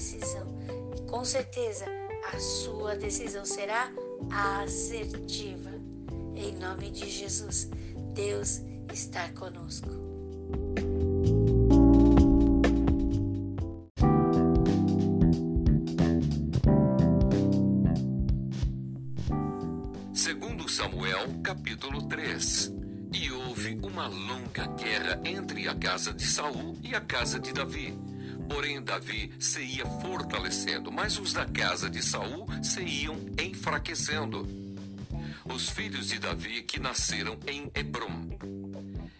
decisão 0.00 0.46
com 1.10 1.22
certeza 1.26 1.84
a 2.32 2.38
sua 2.40 2.96
decisão 2.96 3.44
será 3.44 3.92
assertiva. 4.62 5.70
Em 6.34 6.54
nome 6.56 6.90
de 6.90 7.06
Jesus, 7.06 7.68
Deus 8.14 8.62
está 8.90 9.28
conosco. 9.32 9.88
Segundo 20.14 20.66
Samuel, 20.66 21.28
capítulo 21.42 22.08
3. 22.08 22.72
E 23.12 23.30
houve 23.32 23.78
uma 23.82 24.06
longa 24.06 24.66
guerra 24.68 25.20
entre 25.24 25.68
a 25.68 25.74
casa 25.74 26.14
de 26.14 26.24
Saul 26.24 26.78
e 26.82 26.94
a 26.94 27.00
casa 27.00 27.38
de 27.38 27.52
Davi. 27.52 27.98
Porém, 28.52 28.82
Davi 28.82 29.32
se 29.38 29.62
ia 29.62 29.86
fortalecendo, 29.86 30.90
mas 30.90 31.18
os 31.18 31.32
da 31.32 31.46
casa 31.46 31.88
de 31.88 32.02
Saul 32.02 32.48
se 32.64 32.82
iam 32.82 33.16
enfraquecendo. 33.40 34.44
Os 35.44 35.70
filhos 35.70 36.08
de 36.08 36.18
Davi 36.18 36.62
que 36.62 36.80
nasceram 36.80 37.38
em 37.46 37.70
Hebron. 37.72 38.36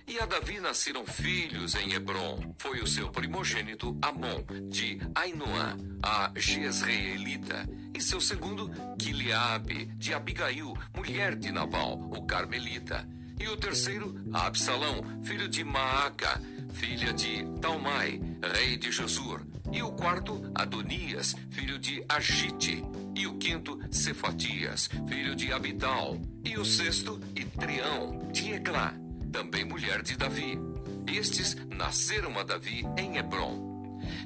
E 0.07 0.19
a 0.19 0.27
Davi 0.27 0.59
nasceram 0.59 1.07
filhos 1.07 1.77
em 1.77 1.93
Hebron. 1.93 2.55
Foi 2.59 2.81
o 2.81 2.87
seu 2.89 3.09
primogênito 3.09 3.97
Amon, 4.03 4.43
de 4.69 4.99
Ainoã, 5.15 5.77
a 6.03 6.33
Jezreelita, 6.35 7.69
e 7.95 8.01
seu 8.03 8.21
segundo, 8.21 8.69
Quileabe, 8.99 9.87
de 9.97 10.13
Abigail, 10.13 10.75
mulher 10.93 11.37
de 11.37 11.53
Nabal, 11.53 11.93
o 11.93 12.27
Carmelita. 12.27 13.09
E 13.39 13.47
o 13.47 13.57
terceiro, 13.57 14.21
Absalão, 14.33 15.23
filho 15.23 15.49
de 15.49 15.63
Maaca, 15.63 16.43
filha 16.73 17.13
de 17.13 17.45
Talmai, 17.61 18.21
rei 18.55 18.77
de 18.77 18.91
Josur. 18.91 19.43
E 19.73 19.83
o 19.83 19.93
quarto, 19.93 20.41
Adonias, 20.55 21.37
filho 21.51 21.79
de 21.79 22.05
Agite. 22.09 22.85
E 23.15 23.27
o 23.27 23.37
quinto, 23.39 23.79
Cefatias, 23.91 24.89
filho 25.09 25.35
de 25.35 25.53
Abital. 25.53 26.21
E 26.45 26.57
o 26.57 26.65
sexto, 26.65 27.21
Itrião, 27.37 28.31
de 28.33 28.53
Eglá, 28.53 28.95
também 29.33 29.65
mulher 29.65 30.03
de 30.03 30.17
Davi. 30.17 30.59
Estes 31.07 31.57
nasceram 31.71 32.39
a 32.39 32.43
Davi 32.43 32.85
em 32.97 33.17
Hebron. 33.17 33.71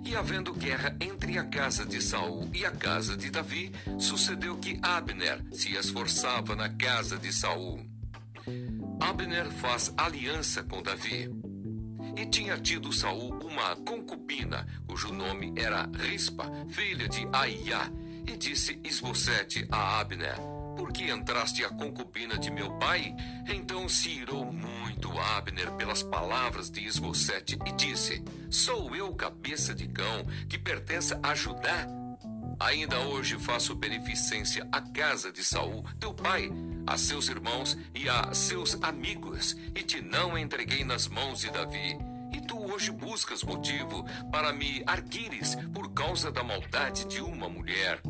E 0.04 0.14
havendo 0.14 0.54
guerra 0.54 0.96
entre 1.00 1.38
a 1.38 1.44
casa 1.44 1.84
de 1.84 2.00
Saul 2.00 2.48
e 2.54 2.64
a 2.64 2.70
casa 2.70 3.16
de 3.16 3.30
Davi, 3.30 3.72
sucedeu 3.98 4.56
que 4.56 4.78
Abner 4.82 5.42
se 5.52 5.72
esforçava 5.74 6.54
na 6.54 6.68
casa 6.68 7.18
de 7.18 7.32
Saul. 7.32 7.84
Abner 9.00 9.50
faz 9.50 9.92
aliança 9.96 10.62
com 10.62 10.82
Davi. 10.82 11.30
E 12.16 12.26
tinha 12.26 12.56
tido 12.58 12.92
Saul 12.92 13.38
uma 13.42 13.74
concubina, 13.76 14.66
cujo 14.86 15.12
nome 15.12 15.52
era 15.56 15.88
Rispa, 15.92 16.50
filha 16.68 17.08
de 17.08 17.26
Aiá. 17.32 17.90
E 18.26 18.36
disse 18.36 18.78
Esbocete 18.84 19.66
a 19.70 20.00
Abner: 20.00 20.36
Por 20.76 20.92
que 20.92 21.10
entraste 21.10 21.64
a 21.64 21.68
concubina 21.68 22.38
de 22.38 22.50
meu 22.50 22.70
pai? 22.78 23.14
Então 23.48 23.88
se 23.88 24.10
irou 24.10 24.50
muito 24.52 25.10
Abner 25.18 25.72
pelas 25.72 26.02
palavras 26.02 26.70
de 26.70 26.84
Esbocete 26.86 27.58
e 27.66 27.72
disse: 27.72 28.22
Sou 28.50 28.94
eu 28.94 29.14
cabeça 29.14 29.74
de 29.74 29.88
cão 29.88 30.24
que 30.48 30.58
pertence 30.58 31.14
a 31.22 31.34
Judá? 31.34 32.03
Ainda 32.60 33.00
hoje 33.00 33.38
faço 33.38 33.74
beneficência 33.74 34.66
à 34.70 34.80
casa 34.80 35.32
de 35.32 35.44
Saul, 35.44 35.84
teu 35.98 36.14
pai, 36.14 36.50
a 36.86 36.96
seus 36.96 37.28
irmãos 37.28 37.76
e 37.94 38.08
a 38.08 38.32
seus 38.32 38.80
amigos, 38.82 39.56
e 39.74 39.82
te 39.82 40.00
não 40.00 40.38
entreguei 40.38 40.84
nas 40.84 41.08
mãos 41.08 41.40
de 41.40 41.50
Davi. 41.50 41.98
E 42.32 42.40
tu 42.40 42.72
hoje 42.72 42.90
buscas 42.90 43.42
motivo 43.42 44.04
para 44.30 44.52
me 44.52 44.82
arguires 44.86 45.56
por 45.72 45.92
causa 45.92 46.30
da 46.30 46.42
maldade 46.42 47.04
de 47.06 47.20
uma 47.20 47.48
mulher. 47.48 48.00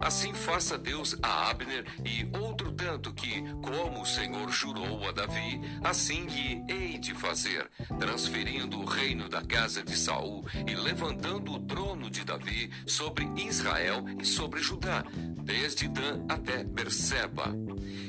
Assim 0.00 0.34
faça 0.34 0.76
Deus 0.76 1.16
a 1.22 1.50
Abner 1.50 1.84
e 2.04 2.28
outro 2.38 2.72
tanto 2.72 3.12
que, 3.12 3.42
como 3.62 4.02
o 4.02 4.06
Senhor 4.06 4.50
jurou 4.50 5.08
a 5.08 5.12
Davi, 5.12 5.60
assim 5.82 6.26
lhe 6.26 6.64
hei 6.68 6.98
de 6.98 7.14
fazer, 7.14 7.70
transferindo 7.98 8.78
o 8.78 8.84
reino 8.84 9.28
da 9.28 9.42
casa 9.42 9.82
de 9.82 9.96
Saul 9.96 10.44
e 10.66 10.74
levantando 10.74 11.52
o 11.52 11.60
trono 11.60 12.10
de 12.10 12.24
Davi 12.24 12.70
sobre 12.86 13.24
Israel 13.36 14.04
e 14.20 14.24
sobre 14.24 14.60
Judá, 14.60 15.04
desde 15.42 15.88
Dan 15.88 16.24
até 16.28 16.64
Berseba. 16.64 17.52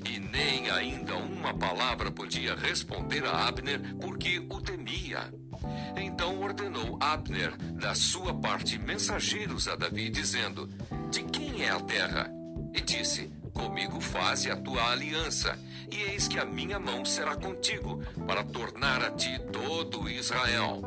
E 0.09 0.19
nem 0.19 0.69
ainda 0.69 1.15
uma 1.15 1.53
palavra 1.53 2.11
podia 2.11 2.55
responder 2.55 3.25
a 3.25 3.47
Abner, 3.47 3.79
porque 4.01 4.39
o 4.49 4.61
temia. 4.61 5.33
Então 5.95 6.39
ordenou 6.41 6.97
Abner, 6.99 7.55
da 7.73 7.95
sua 7.95 8.33
parte, 8.33 8.77
mensageiros 8.77 9.67
a 9.67 9.75
Davi, 9.75 10.09
dizendo: 10.09 10.69
De 11.11 11.23
quem 11.23 11.63
é 11.63 11.69
a 11.69 11.79
terra? 11.79 12.31
E 12.73 12.81
disse: 12.81 13.31
Comigo 13.53 14.01
faze 14.01 14.51
a 14.51 14.55
tua 14.55 14.91
aliança, 14.91 15.57
e 15.91 16.01
eis 16.11 16.27
que 16.27 16.37
a 16.37 16.45
minha 16.45 16.79
mão 16.79 17.05
será 17.05 17.35
contigo, 17.35 18.03
para 18.27 18.43
tornar 18.43 19.03
a 19.03 19.11
ti 19.11 19.39
todo 19.51 20.09
Israel. 20.09 20.81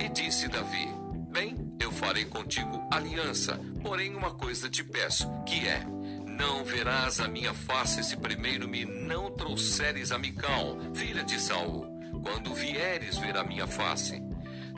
E 0.00 0.08
disse 0.08 0.48
Davi: 0.48 0.88
Bem, 1.30 1.56
eu 1.78 1.92
farei 1.92 2.24
contigo 2.24 2.86
aliança, 2.90 3.58
porém 3.82 4.14
uma 4.14 4.32
coisa 4.32 4.68
te 4.68 4.82
peço, 4.82 5.30
que 5.46 5.66
é: 5.66 5.86
não 6.26 6.64
verás 6.64 7.20
a 7.20 7.28
minha 7.28 7.52
face 7.52 8.02
se 8.02 8.16
primeiro 8.16 8.66
me 8.66 8.84
não 8.84 9.30
trouxeres 9.30 10.10
a 10.12 10.18
Mical, 10.18 10.78
filha 10.94 11.22
de 11.22 11.38
Saul, 11.38 11.86
quando 12.22 12.54
vieres 12.54 13.18
ver 13.18 13.36
a 13.36 13.44
minha 13.44 13.66
face. 13.66 14.22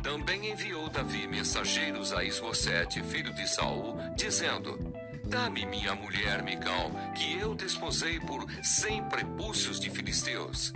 Também 0.02 0.50
enviou 0.50 0.88
Davi 0.88 1.26
mensageiros 1.26 2.12
a 2.12 2.24
Isbosete, 2.24 3.02
filho 3.02 3.32
de 3.32 3.48
Saul, 3.48 3.96
dizendo: 4.16 4.92
Dá-me 5.26 5.64
minha 5.64 5.94
mulher, 5.94 6.42
Mical, 6.42 6.90
que 7.14 7.38
eu 7.38 7.54
desposei 7.54 8.20
por 8.20 8.44
cem 8.62 9.02
prepúcios 9.04 9.80
de 9.80 9.88
filisteus. 9.88 10.72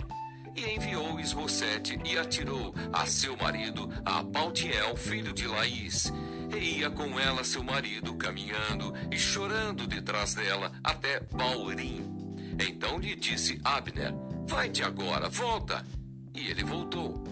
E 0.55 0.75
enviou 0.75 1.19
Isbosete 1.19 1.99
e 2.03 2.17
atirou 2.17 2.73
a 2.91 3.05
seu 3.05 3.37
marido, 3.37 3.87
a 4.03 4.23
Paltiel, 4.23 4.97
filho 4.97 5.31
de 5.31 5.47
Laís. 5.47 6.11
E 6.51 6.79
ia 6.79 6.89
com 6.89 7.19
ela 7.19 7.43
seu 7.43 7.63
marido, 7.63 8.15
caminhando 8.15 8.91
e 9.11 9.17
chorando 9.17 9.85
detrás 9.85 10.33
dela, 10.33 10.71
até 10.83 11.19
Baurim. 11.19 12.19
Então 12.59 12.97
lhe 12.97 13.15
disse 13.15 13.61
Abner: 13.63 14.11
Vai-te 14.47 14.81
agora, 14.81 15.29
volta. 15.29 15.85
E 16.33 16.47
ele 16.47 16.63
voltou 16.63 17.23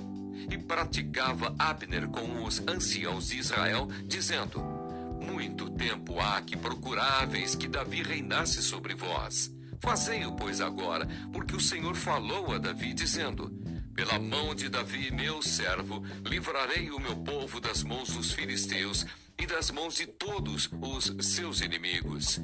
e 0.49 0.57
praticava 0.57 1.53
Abner 1.57 2.07
com 2.07 2.43
os 2.43 2.59
anciãos 2.67 3.29
de 3.29 3.37
Israel, 3.37 3.87
dizendo: 4.05 4.61
Muito 5.19 5.69
tempo 5.69 6.19
há 6.19 6.41
que 6.41 6.55
procuráveis 6.55 7.55
que 7.55 7.67
Davi 7.67 8.03
reinasse 8.03 8.61
sobre 8.61 8.95
vós. 8.95 9.51
Fazei-o, 9.79 10.31
pois, 10.33 10.59
agora, 10.61 11.07
porque 11.31 11.55
o 11.55 11.59
Senhor 11.59 11.95
falou 11.95 12.53
a 12.53 12.57
Davi, 12.57 12.93
dizendo: 12.93 13.49
Pela 13.95 14.19
mão 14.19 14.55
de 14.55 14.69
Davi, 14.69 15.11
meu 15.11 15.41
servo, 15.41 16.03
livrarei 16.25 16.89
o 16.91 16.99
meu 16.99 17.15
povo 17.17 17.59
das 17.59 17.83
mãos 17.83 18.09
dos 18.09 18.31
filisteus 18.31 19.05
e 19.39 19.45
das 19.45 19.69
mãos 19.69 19.95
de 19.95 20.07
todos 20.07 20.69
os 20.81 21.25
seus 21.27 21.61
inimigos. 21.61 22.39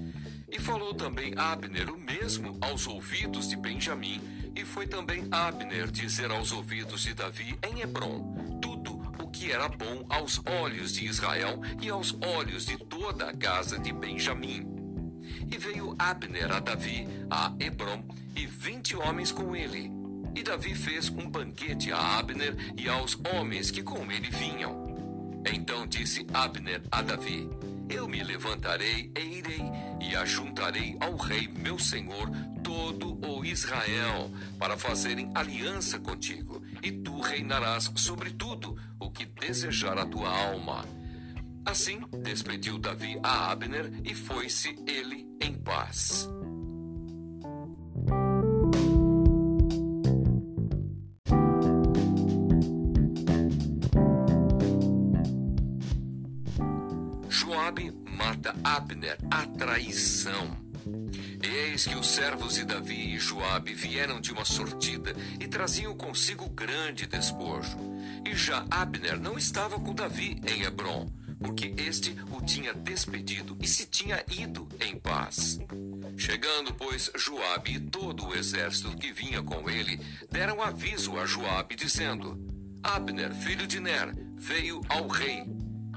E 0.48 0.60
falou 0.60 0.94
também 0.94 1.34
Abner 1.36 1.90
o 1.90 1.98
mesmo 1.98 2.58
aos 2.62 2.86
ouvidos 2.86 3.50
de 3.50 3.56
Benjamim, 3.56 4.22
e 4.56 4.64
foi 4.64 4.88
também 4.88 5.28
Abner 5.32 5.90
dizer 5.90 6.32
aos 6.32 6.52
ouvidos 6.52 7.02
de 7.02 7.14
Davi 7.14 7.58
em 7.64 7.82
Hebron 7.82 8.60
tudo 8.62 9.02
o 9.20 9.28
que 9.30 9.52
era 9.52 9.68
bom 9.68 10.06
aos 10.10 10.42
olhos 10.46 10.94
de 10.94 11.06
Israel 11.06 11.60
e 11.82 11.90
aos 11.90 12.16
olhos 12.22 12.66
de 12.66 12.78
toda 12.78 13.30
a 13.30 13.36
casa 13.36 13.80
de 13.80 13.92
Benjamim. 13.92 14.68
E 15.52 15.58
veio 15.58 15.96
Abner 15.98 16.52
a 16.52 16.60
Davi, 16.60 17.08
a 17.30 17.54
Hebron, 17.60 18.04
e 18.36 18.46
vinte 18.46 18.96
homens 18.96 19.32
com 19.32 19.56
ele. 19.56 19.92
E 20.36 20.44
Davi 20.44 20.74
fez 20.76 21.10
um 21.10 21.30
banquete 21.30 21.92
a 21.92 22.18
Abner 22.18 22.56
e 22.78 22.88
aos 22.90 23.18
homens 23.34 23.72
que 23.72 23.84
com 23.84 24.12
ele 24.12 24.30
vinham. 24.30 25.44
Então 25.52 25.86
disse 25.86 26.26
Abner 26.34 26.82
a 26.92 27.02
Davi: 27.02 27.50
Eu 27.90 28.08
me 28.08 28.24
levantarei 28.24 29.12
e 29.18 29.38
irei, 29.38 29.62
e 30.02 30.16
ajuntarei 30.16 30.98
ao 31.00 31.16
rei 31.16 31.48
meu 31.48 31.78
senhor 31.78 32.30
todo 32.74 33.20
o 33.28 33.46
Israel, 33.46 34.32
para 34.58 34.76
fazerem 34.76 35.30
aliança 35.36 36.00
contigo, 36.00 36.64
e 36.82 36.92
tu 36.92 37.22
reinarás 37.22 37.92
sobre 37.96 38.32
tudo 38.32 38.76
o 39.00 39.12
que 39.12 39.26
desejar 39.26 39.96
a 40.00 40.06
tua 40.08 40.28
alma. 40.28 40.84
Assim 41.64 42.02
despediu 42.24 42.80
Davi 42.80 43.20
a 43.22 43.52
Abner 43.52 43.92
e 44.04 44.16
foi-se 44.16 44.76
ele 44.88 45.28
em 45.40 45.54
paz. 45.54 46.28
Joabe 57.30 57.92
mata 58.18 58.56
Abner, 58.64 59.18
a 59.30 59.46
traição. 59.46 60.73
Eis 61.42 61.86
que 61.86 61.96
os 61.96 62.08
servos 62.08 62.56
de 62.56 62.66
Davi 62.66 63.16
e 63.16 63.20
Joabe 63.20 63.74
vieram 63.74 64.20
de 64.20 64.32
uma 64.32 64.46
sortida 64.46 65.14
e 65.40 65.48
traziam 65.48 65.96
consigo 65.96 66.50
grande 66.50 67.06
despojo. 67.06 67.78
E 68.26 68.36
já 68.36 68.66
Abner 68.70 69.20
não 69.20 69.38
estava 69.38 69.80
com 69.80 69.94
Davi 69.94 70.40
em 70.48 70.64
Hebron, 70.64 71.10
porque 71.40 71.74
este 71.78 72.16
o 72.32 72.42
tinha 72.42 72.74
despedido 72.74 73.58
e 73.62 73.68
se 73.68 73.86
tinha 73.86 74.24
ido 74.32 74.68
em 74.80 74.98
paz. 74.98 75.60
Chegando, 76.18 76.74
pois, 76.74 77.12
Joabe 77.16 77.76
e 77.76 77.80
todo 77.80 78.28
o 78.28 78.36
exército 78.36 78.96
que 78.96 79.12
vinha 79.12 79.42
com 79.42 79.70
ele 79.70 80.00
deram 80.32 80.62
aviso 80.62 81.18
a 81.18 81.26
Joabe, 81.26 81.76
dizendo: 81.76 82.40
Abner, 82.82 83.34
filho 83.34 83.68
de 83.68 83.80
Ner, 83.80 84.14
veio 84.38 84.82
ao 84.90 85.08
rei 85.08 85.44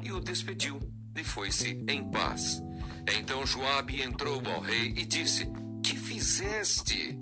e 0.03 0.13
o 0.13 0.21
despediu 0.21 0.81
e 1.15 1.25
foi-se 1.25 1.85
em 1.89 2.11
paz. 2.11 2.63
Então 3.07 3.47
Joabe 3.47 4.03
entrou 4.03 4.43
ao 4.47 4.61
rei 4.61 4.95
e 4.97 5.05
disse: 5.05 5.49
Que 5.83 5.97
fizeste? 5.97 7.19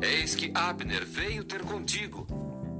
Eis 0.00 0.34
que 0.34 0.50
Abner 0.54 1.04
veio 1.04 1.44
ter 1.44 1.62
contigo. 1.62 2.26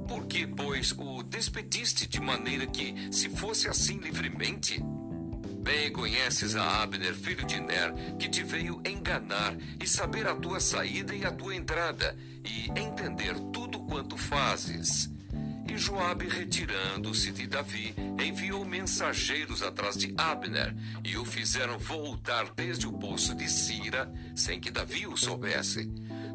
Por 0.07 0.25
que, 0.25 0.47
pois, 0.47 0.93
o 0.97 1.21
despediste 1.21 2.07
de 2.07 2.19
maneira 2.19 2.65
que, 2.65 2.95
se 3.11 3.29
fosse 3.29 3.67
assim 3.67 3.97
livremente? 3.99 4.81
Bem 5.61 5.91
conheces 5.91 6.55
a 6.55 6.81
Abner, 6.81 7.13
filho 7.13 7.45
de 7.45 7.59
Ner, 7.59 7.93
que 8.17 8.29
te 8.29 8.41
veio 8.41 8.81
enganar 8.85 9.55
e 9.79 9.87
saber 9.87 10.25
a 10.27 10.33
tua 10.33 10.59
saída 10.59 11.13
e 11.13 11.25
a 11.25 11.31
tua 11.31 11.53
entrada, 11.53 12.17
e 12.43 12.69
entender 12.79 13.37
tudo 13.51 13.79
quanto 13.81 14.17
fazes. 14.17 15.11
E 15.69 15.77
Joabe, 15.77 16.27
retirando-se 16.27 17.31
de 17.31 17.45
Davi, 17.45 17.93
enviou 18.19 18.65
mensageiros 18.65 19.61
atrás 19.61 19.95
de 19.95 20.11
Abner, 20.17 20.75
e 21.03 21.15
o 21.15 21.23
fizeram 21.23 21.77
voltar 21.77 22.51
desde 22.55 22.87
o 22.87 22.93
poço 22.93 23.35
de 23.35 23.47
Sira, 23.47 24.11
sem 24.35 24.59
que 24.59 24.71
Davi 24.71 25.05
o 25.05 25.15
soubesse. 25.15 25.87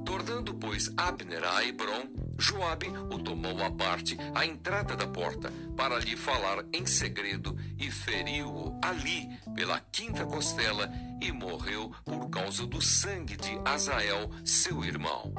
Tornando, 0.07 0.55
pois, 0.55 0.89
Abner 0.97 1.43
a 1.43 1.65
Hebron, 1.65 2.07
Joabe 2.39 2.87
o 3.11 3.19
tomou 3.19 3.61
à 3.65 3.73
parte, 3.73 4.17
à 4.37 4.47
entrada 4.47 4.95
da 4.95 5.07
porta, 5.09 5.53
para 5.77 5.99
lhe 5.99 6.17
falar 6.17 6.65
em 6.73 6.87
segredo, 6.87 7.59
e 7.77 7.91
feriu-o 7.91 8.79
ali, 8.81 9.29
pela 9.57 9.81
quinta 9.81 10.25
costela, 10.25 10.89
e 11.21 11.33
morreu 11.33 11.93
por 12.05 12.31
causa 12.31 12.65
do 12.69 12.81
sangue 12.81 13.37
de 13.37 13.59
Azael, 13.65 14.31
seu 14.45 14.85
irmão. 14.85 15.35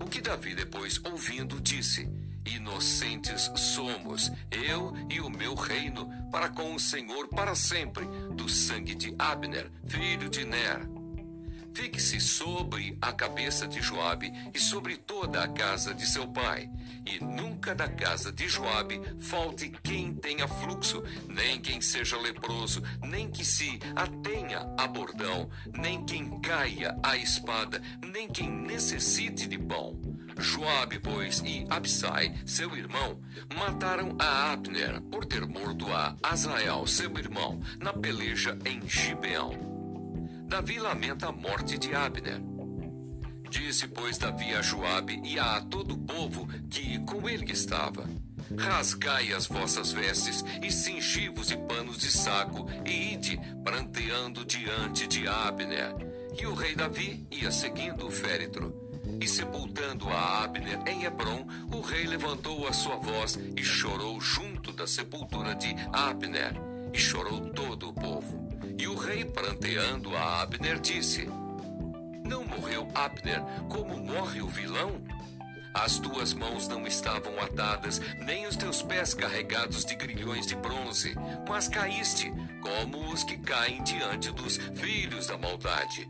O 0.00 0.08
que 0.08 0.20
Davi, 0.20 0.56
depois 0.56 1.00
ouvindo, 1.04 1.60
disse: 1.60 2.17
Inocentes 2.54 3.50
somos, 3.56 4.32
eu 4.50 4.94
e 5.10 5.20
o 5.20 5.28
meu 5.28 5.54
reino, 5.54 6.08
para 6.30 6.48
com 6.48 6.74
o 6.74 6.80
Senhor 6.80 7.28
para 7.28 7.54
sempre, 7.54 8.06
do 8.34 8.48
sangue 8.48 8.94
de 8.94 9.14
Abner, 9.18 9.70
filho 9.84 10.30
de 10.30 10.44
Ner. 10.44 10.88
Fique-se 11.74 12.18
sobre 12.18 12.96
a 13.02 13.12
cabeça 13.12 13.68
de 13.68 13.82
Joabe 13.82 14.32
e 14.54 14.58
sobre 14.58 14.96
toda 14.96 15.44
a 15.44 15.48
casa 15.48 15.94
de 15.94 16.06
seu 16.06 16.26
pai, 16.26 16.70
e 17.06 17.22
nunca 17.22 17.74
da 17.74 17.86
casa 17.86 18.32
de 18.32 18.48
Joabe 18.48 19.00
falte 19.20 19.70
quem 19.82 20.14
tenha 20.14 20.48
fluxo, 20.48 21.02
nem 21.28 21.60
quem 21.60 21.82
seja 21.82 22.16
leproso, 22.16 22.82
nem 23.02 23.30
que 23.30 23.44
se 23.44 23.78
atenha 23.94 24.60
a 24.78 24.86
bordão, 24.88 25.50
nem 25.72 26.04
quem 26.04 26.40
caia 26.40 26.98
a 27.02 27.16
espada, 27.16 27.80
nem 28.02 28.26
quem 28.26 28.50
necessite 28.50 29.46
de 29.46 29.58
pão 29.58 30.17
Joabe, 30.38 31.00
pois, 31.00 31.40
e 31.44 31.66
Absai, 31.68 32.34
seu 32.46 32.76
irmão, 32.76 33.20
mataram 33.56 34.16
a 34.18 34.52
Abner 34.52 35.00
por 35.02 35.24
ter 35.24 35.44
morto 35.46 35.92
a 35.92 36.16
Azael, 36.22 36.86
seu 36.86 37.16
irmão, 37.18 37.60
na 37.80 37.92
peleja 37.92 38.56
em 38.64 38.80
Gibeão. 38.88 39.50
Davi 40.46 40.78
lamenta 40.78 41.28
a 41.28 41.32
morte 41.32 41.76
de 41.76 41.94
Abner. 41.94 42.40
Disse, 43.50 43.88
pois, 43.88 44.16
Davi 44.16 44.54
a 44.54 44.62
Joabe 44.62 45.20
e 45.24 45.38
a 45.38 45.60
todo 45.60 45.94
o 45.94 45.98
povo 45.98 46.46
que 46.70 46.98
com 47.00 47.28
ele 47.28 47.50
estava: 47.50 48.08
rasgai 48.56 49.32
as 49.32 49.46
vossas 49.46 49.92
vestes 49.92 50.44
e 50.62 50.70
cingi-vos 50.70 51.48
de 51.48 51.56
panos 51.56 51.98
de 51.98 52.10
saco 52.10 52.66
e 52.84 53.14
ide 53.14 53.40
pranteando 53.64 54.44
diante 54.44 55.06
de 55.06 55.26
Abner. 55.26 55.94
E 56.40 56.46
o 56.46 56.54
rei 56.54 56.74
Davi 56.74 57.26
ia 57.30 57.50
seguindo 57.50 58.06
o 58.06 58.10
féretro. 58.10 58.87
E 59.20 59.26
sepultando 59.26 60.08
a 60.08 60.44
Abner 60.44 60.80
em 60.86 61.04
Hebron, 61.04 61.46
o 61.72 61.80
rei 61.80 62.06
levantou 62.06 62.68
a 62.68 62.72
sua 62.72 62.96
voz 62.96 63.38
e 63.56 63.62
chorou 63.64 64.20
junto 64.20 64.72
da 64.72 64.86
sepultura 64.86 65.54
de 65.54 65.74
Abner. 65.92 66.54
E 66.92 66.98
chorou 66.98 67.40
todo 67.50 67.90
o 67.90 67.92
povo. 67.92 68.48
E 68.78 68.86
o 68.86 68.94
rei, 68.94 69.24
pranteando 69.24 70.16
a 70.16 70.42
Abner, 70.42 70.78
disse: 70.80 71.28
Não 72.24 72.44
morreu 72.44 72.88
Abner 72.94 73.42
como 73.68 73.96
morre 73.96 74.40
o 74.40 74.48
vilão? 74.48 75.02
As 75.74 75.98
tuas 75.98 76.32
mãos 76.32 76.66
não 76.66 76.86
estavam 76.86 77.38
atadas, 77.40 78.00
nem 78.20 78.46
os 78.46 78.56
teus 78.56 78.82
pés 78.82 79.14
carregados 79.14 79.84
de 79.84 79.94
grilhões 79.94 80.46
de 80.46 80.56
bronze, 80.56 81.14
mas 81.48 81.68
caíste, 81.68 82.32
como 82.60 83.12
os 83.12 83.22
que 83.22 83.36
caem 83.36 83.82
diante 83.82 84.32
dos 84.32 84.56
filhos 84.56 85.26
da 85.26 85.36
maldade. 85.36 86.08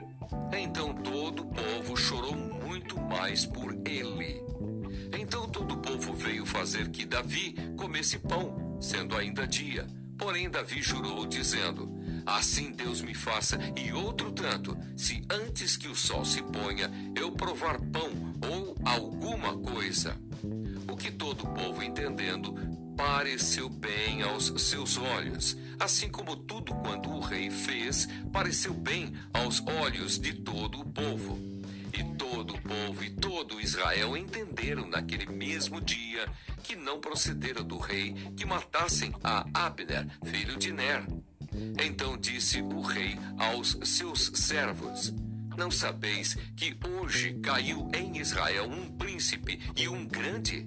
Então 0.53 0.95
todo 0.95 1.43
o 1.43 1.47
povo 1.47 1.97
chorou 1.97 2.35
muito 2.69 3.01
mais 3.01 3.47
por 3.47 3.73
ele. 3.87 4.43
Então 5.19 5.49
todo 5.49 5.73
o 5.73 5.79
povo 5.79 6.13
veio 6.13 6.45
fazer 6.45 6.91
que 6.91 7.07
Davi 7.07 7.55
comesse 7.79 8.19
pão, 8.19 8.77
sendo 8.79 9.17
ainda 9.17 9.47
dia. 9.47 9.87
Porém, 10.19 10.51
Davi 10.51 10.83
jurou, 10.83 11.25
dizendo: 11.25 11.89
Assim 12.27 12.73
Deus 12.73 13.01
me 13.01 13.15
faça, 13.15 13.59
e 13.75 13.91
outro 13.93 14.31
tanto, 14.31 14.77
se 14.97 15.23
antes 15.31 15.79
que 15.79 15.89
o 15.89 15.97
sol 15.97 16.27
se 16.27 16.43
ponha 16.43 16.91
eu 17.17 17.33
provar 17.33 17.81
pão 17.81 18.35
ou 18.47 18.77
alguma 18.85 19.57
coisa. 19.57 20.15
O 20.87 20.95
que 20.95 21.11
todo 21.11 21.45
o 21.45 21.55
povo 21.55 21.83
entendendo 21.83 22.55
pareceu 22.95 23.71
bem 23.71 24.23
aos 24.23 24.53
seus 24.61 24.99
olhos, 24.99 25.57
assim 25.81 26.11
como 26.11 26.37
tudo 26.37 26.75
quanto 26.75 27.09
o 27.09 27.21
rei 27.21 27.49
fez 27.49 28.07
pareceu 28.31 28.75
bem 28.75 29.15
aos 29.33 29.63
olhos 29.67 30.19
de 30.19 30.35
todo 30.35 30.81
o 30.81 30.85
povo. 30.85 31.58
E 31.99 32.05
todo 32.17 32.55
o 32.55 32.63
povo 32.63 33.03
e 33.03 33.11
todo 33.11 33.61
Israel 33.61 34.17
entenderam 34.17 34.87
naquele 34.87 35.27
mesmo 35.27 35.81
dia 35.81 36.29
que 36.63 36.77
não 36.77 37.01
procedera 37.01 37.61
do 37.61 37.77
rei 37.77 38.15
que 38.37 38.47
matassem 38.47 39.13
a 39.25 39.45
Abner, 39.53 40.07
filho 40.25 40.57
de 40.57 40.71
Ner. 40.71 41.05
Então 41.85 42.17
disse 42.17 42.63
o 42.63 42.81
rei 42.83 43.19
aos 43.37 43.77
seus 43.83 44.31
servos: 44.35 45.13
Não 45.57 45.73
sabeis 45.73 46.37
que 46.55 46.79
hoje 46.87 47.35
caiu 47.43 47.91
em 47.93 48.19
Israel 48.19 48.71
um 48.71 48.97
príncipe 48.97 49.59
e 49.75 49.89
um 49.89 50.07
grande? 50.07 50.65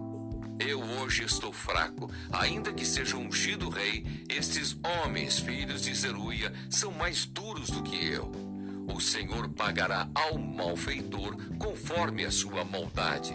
Eu 0.59 0.81
hoje 0.81 1.23
estou 1.23 1.53
fraco, 1.53 2.11
ainda 2.29 2.73
que 2.73 2.85
seja 2.85 3.15
ungido 3.15 3.69
rei, 3.69 4.25
estes 4.27 4.77
homens, 4.83 5.39
filhos 5.39 5.81
de 5.83 5.95
Zeruia, 5.95 6.51
são 6.69 6.91
mais 6.91 7.25
duros 7.25 7.69
do 7.69 7.81
que 7.81 8.05
eu. 8.05 8.50
O 8.87 8.99
Senhor 8.99 9.49
pagará 9.49 10.09
ao 10.13 10.37
malfeitor 10.37 11.35
conforme 11.57 12.25
a 12.25 12.31
sua 12.31 12.63
maldade. 12.63 13.33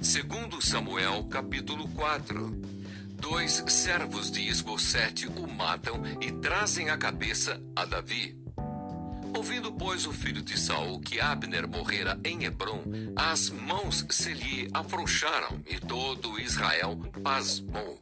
Segundo 0.00 0.60
Samuel, 0.62 1.24
capítulo 1.24 1.88
4. 1.88 2.78
Dois 3.20 3.64
servos 3.68 4.30
de 4.30 4.48
Esbocete 4.48 5.26
o 5.26 5.46
matam 5.46 6.02
e 6.20 6.32
trazem 6.32 6.88
a 6.88 6.96
cabeça 6.96 7.60
a 7.76 7.84
Davi. 7.84 8.47
Ouvindo, 9.34 9.72
pois, 9.72 10.06
o 10.06 10.12
filho 10.12 10.42
de 10.42 10.58
Saul 10.58 11.00
que 11.00 11.20
Abner 11.20 11.68
morrera 11.68 12.18
em 12.24 12.44
Hebron, 12.44 12.82
as 13.16 13.50
mãos 13.50 14.04
se 14.10 14.32
lhe 14.32 14.68
afrouxaram 14.72 15.62
e 15.66 15.78
todo 15.78 16.40
Israel 16.40 16.96
pasmou. 17.22 18.00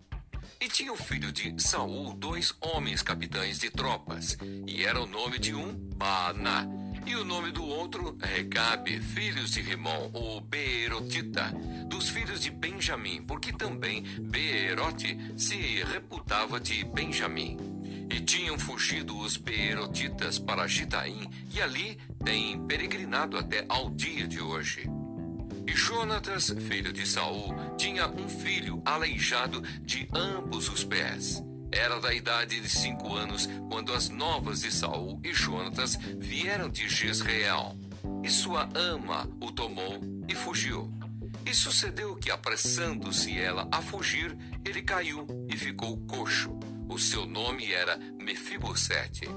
E 0.60 0.68
tinha 0.68 0.92
o 0.92 0.96
filho 0.96 1.30
de 1.30 1.54
Saul 1.62 2.14
dois 2.14 2.54
homens 2.60 3.02
capitães 3.02 3.58
de 3.58 3.70
tropas, 3.70 4.38
e 4.66 4.84
era 4.84 5.00
o 5.00 5.06
nome 5.06 5.38
de 5.38 5.54
um 5.54 5.72
Baaná, 5.96 6.66
e 7.06 7.14
o 7.14 7.24
nome 7.24 7.52
do 7.52 7.64
outro 7.64 8.16
Recabe, 8.20 9.00
filhos 9.00 9.50
de 9.50 9.60
Rimon, 9.60 10.10
o 10.14 10.40
Beerotita, 10.40 11.52
dos 11.86 12.08
filhos 12.08 12.40
de 12.40 12.50
Benjamim, 12.50 13.22
porque 13.22 13.52
também 13.52 14.02
Beerote 14.02 15.16
se 15.36 15.56
reputava 15.84 16.58
de 16.58 16.84
Benjamim. 16.84 17.75
E 18.08 18.20
tinham 18.20 18.58
fugido 18.58 19.18
os 19.18 19.36
Beerotitas 19.36 20.38
para 20.38 20.66
Gitaim, 20.66 21.28
e 21.52 21.60
ali 21.60 21.98
têm 22.24 22.64
peregrinado 22.66 23.36
até 23.36 23.64
ao 23.68 23.90
dia 23.90 24.26
de 24.26 24.40
hoje. 24.40 24.88
E 25.66 25.72
Jonatas, 25.72 26.54
filho 26.68 26.92
de 26.92 27.04
Saul, 27.06 27.54
tinha 27.76 28.06
um 28.08 28.28
filho 28.28 28.80
aleijado 28.84 29.60
de 29.82 30.08
ambos 30.14 30.68
os 30.68 30.84
pés. 30.84 31.42
Era 31.72 31.98
da 32.00 32.14
idade 32.14 32.60
de 32.60 32.68
cinco 32.68 33.14
anos 33.14 33.48
quando 33.68 33.92
as 33.92 34.08
novas 34.08 34.60
de 34.60 34.72
Saul 34.72 35.20
e 35.24 35.34
Jonatas 35.34 35.98
vieram 36.18 36.68
de 36.68 36.88
Jezreel. 36.88 37.76
E 38.22 38.30
sua 38.30 38.68
ama 38.74 39.28
o 39.40 39.50
tomou 39.50 40.00
e 40.28 40.34
fugiu. 40.34 40.92
E 41.44 41.52
sucedeu 41.52 42.14
que, 42.16 42.30
apressando-se 42.30 43.36
ela 43.38 43.68
a 43.70 43.82
fugir, 43.82 44.36
ele 44.64 44.82
caiu 44.82 45.26
e 45.48 45.56
ficou 45.56 45.98
coxo. 46.06 46.56
O 46.88 46.98
seu 46.98 47.26
nome 47.26 47.72
era 47.72 47.96
Mefibosete. 48.20 49.28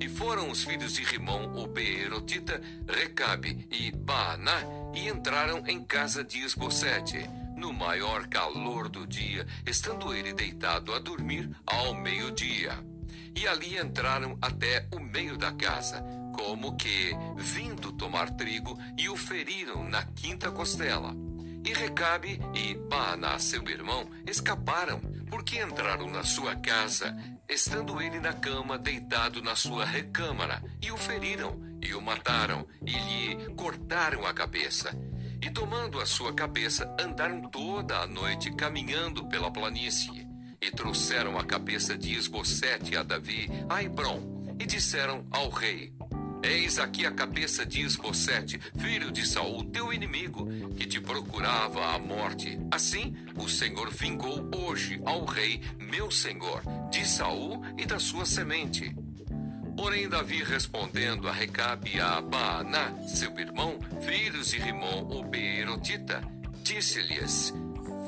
E 0.00 0.08
foram 0.08 0.50
os 0.50 0.64
filhos 0.64 0.94
de 0.94 1.02
Rimon, 1.04 1.54
o 1.54 1.66
Beerotita, 1.66 2.60
Recabe 2.86 3.66
e 3.70 3.90
Baaná, 3.90 4.62
e 4.94 5.08
entraram 5.08 5.66
em 5.66 5.82
casa 5.82 6.22
de 6.22 6.40
Esbocete, 6.40 7.18
no 7.56 7.72
maior 7.72 8.26
calor 8.26 8.88
do 8.88 9.06
dia, 9.06 9.46
estando 9.66 10.12
ele 10.12 10.32
deitado 10.32 10.92
a 10.92 10.98
dormir 10.98 11.48
ao 11.66 11.94
meio-dia. 11.94 12.72
E 13.34 13.46
ali 13.46 13.78
entraram 13.78 14.36
até 14.42 14.86
o 14.92 15.00
meio 15.00 15.38
da 15.38 15.52
casa, 15.52 16.04
como 16.34 16.76
que 16.76 17.12
vindo 17.36 17.92
tomar 17.92 18.30
trigo, 18.30 18.78
e 18.98 19.08
o 19.08 19.16
feriram 19.16 19.88
na 19.88 20.02
quinta 20.04 20.50
costela. 20.50 21.14
E 21.64 21.72
Recabe 21.72 22.40
e 22.54 22.74
Baaná, 22.74 23.38
seu 23.38 23.62
irmão, 23.68 24.10
escaparam, 24.26 25.00
porque 25.32 25.58
entraram 25.62 26.10
na 26.10 26.22
sua 26.22 26.54
casa, 26.56 27.16
estando 27.48 28.02
ele 28.02 28.20
na 28.20 28.34
cama, 28.34 28.78
deitado 28.78 29.40
na 29.40 29.56
sua 29.56 29.82
recâmara, 29.82 30.62
e 30.82 30.92
o 30.92 30.96
feriram, 30.98 31.58
e 31.80 31.94
o 31.94 32.02
mataram, 32.02 32.66
e 32.84 32.92
lhe 32.92 33.54
cortaram 33.54 34.26
a 34.26 34.34
cabeça. 34.34 34.94
E 35.40 35.50
tomando 35.50 35.98
a 36.02 36.04
sua 36.04 36.34
cabeça, 36.34 36.94
andaram 37.00 37.48
toda 37.48 38.00
a 38.00 38.06
noite 38.06 38.52
caminhando 38.52 39.26
pela 39.26 39.50
planície. 39.50 40.28
E 40.60 40.70
trouxeram 40.70 41.38
a 41.38 41.44
cabeça 41.44 41.96
de 41.96 42.14
Esbocete 42.14 42.94
a 42.94 43.02
Davi, 43.02 43.48
a 43.70 43.82
Hebron, 43.82 44.54
e 44.60 44.66
disseram 44.66 45.26
ao 45.30 45.48
rei: 45.48 45.94
Eis 46.42 46.78
aqui 46.78 47.06
a 47.06 47.12
cabeça 47.12 47.64
de 47.64 47.82
Esbocete, 47.82 48.58
filho 48.76 49.12
de 49.12 49.24
Saul, 49.26 49.64
teu 49.64 49.92
inimigo, 49.92 50.48
que 50.76 50.86
te 50.86 51.00
procurava 51.00 51.94
a 51.94 51.98
morte. 52.00 52.58
Assim, 52.68 53.14
o 53.36 53.48
Senhor 53.48 53.90
vingou 53.90 54.50
hoje 54.52 55.00
ao 55.04 55.24
rei, 55.24 55.62
meu 55.78 56.10
senhor, 56.10 56.62
de 56.90 57.06
Saul 57.06 57.62
e 57.78 57.86
da 57.86 58.00
sua 58.00 58.26
semente. 58.26 58.92
Porém, 59.76 60.08
Davi 60.08 60.42
respondendo 60.42 61.28
a 61.28 61.32
Recabe 61.32 61.92
e 61.94 62.00
a 62.00 62.20
Baaná, 62.20 62.92
seu 63.06 63.38
irmão, 63.38 63.78
filhos 64.00 64.50
de 64.50 64.58
Rimon, 64.58 65.08
o 65.10 65.22
Beerotita, 65.22 66.22
disse-lhes: 66.62 67.54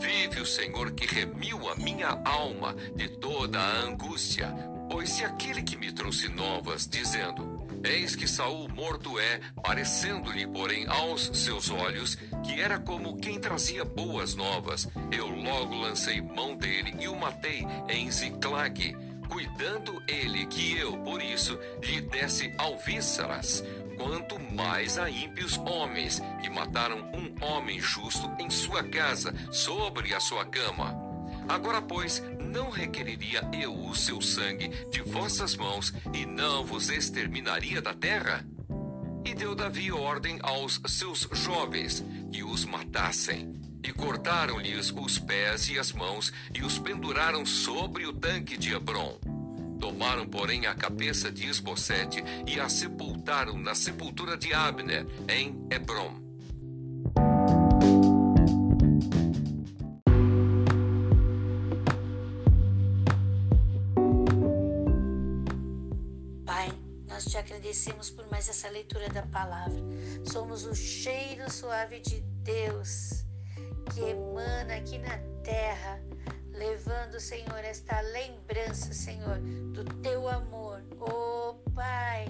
Vive 0.00 0.40
o 0.40 0.46
Senhor 0.46 0.90
que 0.90 1.06
remiu 1.06 1.68
a 1.70 1.76
minha 1.76 2.20
alma 2.24 2.74
de 2.96 3.08
toda 3.08 3.60
a 3.60 3.80
angústia, 3.82 4.52
pois 4.90 5.08
se 5.10 5.24
aquele 5.24 5.62
que 5.62 5.76
me 5.76 5.92
trouxe 5.92 6.28
novas, 6.28 6.86
dizendo: 6.86 7.53
Eis 7.84 8.16
que 8.16 8.26
Saul 8.26 8.66
morto 8.68 9.18
é, 9.18 9.40
parecendo-lhe, 9.62 10.46
porém, 10.46 10.86
aos 10.88 11.30
seus 11.34 11.70
olhos, 11.70 12.16
que 12.42 12.58
era 12.58 12.78
como 12.78 13.18
quem 13.18 13.38
trazia 13.38 13.84
boas 13.84 14.34
novas. 14.34 14.88
Eu 15.12 15.28
logo 15.28 15.74
lancei 15.74 16.22
mão 16.22 16.56
dele 16.56 16.94
e 16.98 17.08
o 17.08 17.14
matei 17.14 17.66
em 17.90 18.10
Ziclague, 18.10 18.96
cuidando 19.28 20.02
ele 20.08 20.46
que 20.46 20.78
eu, 20.78 20.96
por 20.98 21.22
isso, 21.22 21.58
lhe 21.82 22.00
desse 22.00 22.54
alvíceras. 22.56 23.62
Quanto 23.98 24.40
mais 24.54 24.98
a 24.98 25.10
ímpios 25.10 25.58
homens, 25.58 26.22
que 26.40 26.48
mataram 26.48 26.98
um 27.12 27.44
homem 27.44 27.78
justo 27.80 28.30
em 28.40 28.48
sua 28.48 28.82
casa, 28.82 29.34
sobre 29.52 30.14
a 30.14 30.20
sua 30.20 30.46
cama. 30.46 31.03
Agora, 31.48 31.82
pois, 31.82 32.22
não 32.40 32.70
requeriria 32.70 33.42
eu 33.52 33.74
o 33.74 33.94
seu 33.94 34.20
sangue 34.20 34.68
de 34.90 35.02
vossas 35.02 35.56
mãos 35.56 35.92
e 36.12 36.24
não 36.24 36.64
vos 36.64 36.88
exterminaria 36.88 37.82
da 37.82 37.92
terra? 37.92 38.44
E 39.24 39.34
deu 39.34 39.54
Davi 39.54 39.90
ordem 39.90 40.38
aos 40.42 40.80
seus 40.86 41.28
jovens 41.32 42.04
que 42.32 42.42
os 42.42 42.64
matassem. 42.64 43.52
E 43.82 43.92
cortaram-lhes 43.92 44.90
os 44.90 45.18
pés 45.18 45.68
e 45.68 45.78
as 45.78 45.92
mãos 45.92 46.32
e 46.54 46.62
os 46.62 46.78
penduraram 46.78 47.44
sobre 47.44 48.06
o 48.06 48.12
tanque 48.12 48.56
de 48.56 48.72
Hebron. 48.72 49.18
Tomaram, 49.78 50.26
porém, 50.26 50.66
a 50.66 50.74
cabeça 50.74 51.30
de 51.30 51.46
Esbocete 51.46 52.24
e 52.46 52.58
a 52.58 52.68
sepultaram 52.68 53.58
na 53.58 53.74
sepultura 53.74 54.36
de 54.36 54.54
Abner, 54.54 55.06
em 55.28 55.66
Hebron. 55.70 56.23
Agradecemos 67.74 68.08
por 68.08 68.30
mais 68.30 68.48
essa 68.48 68.68
leitura 68.68 69.08
da 69.08 69.22
palavra. 69.22 69.80
Somos 70.24 70.64
o 70.64 70.74
cheiro 70.76 71.50
suave 71.50 71.98
de 71.98 72.20
Deus 72.44 73.24
que 73.92 74.00
emana 74.00 74.76
aqui 74.76 74.96
na 74.98 75.18
terra 75.42 76.00
levando, 76.52 77.18
Senhor, 77.18 77.58
esta 77.64 78.00
lembrança, 78.00 78.92
Senhor, 78.92 79.40
do 79.72 79.84
teu 80.02 80.28
amor. 80.28 80.84
Oh, 81.00 81.54
Pai, 81.74 82.28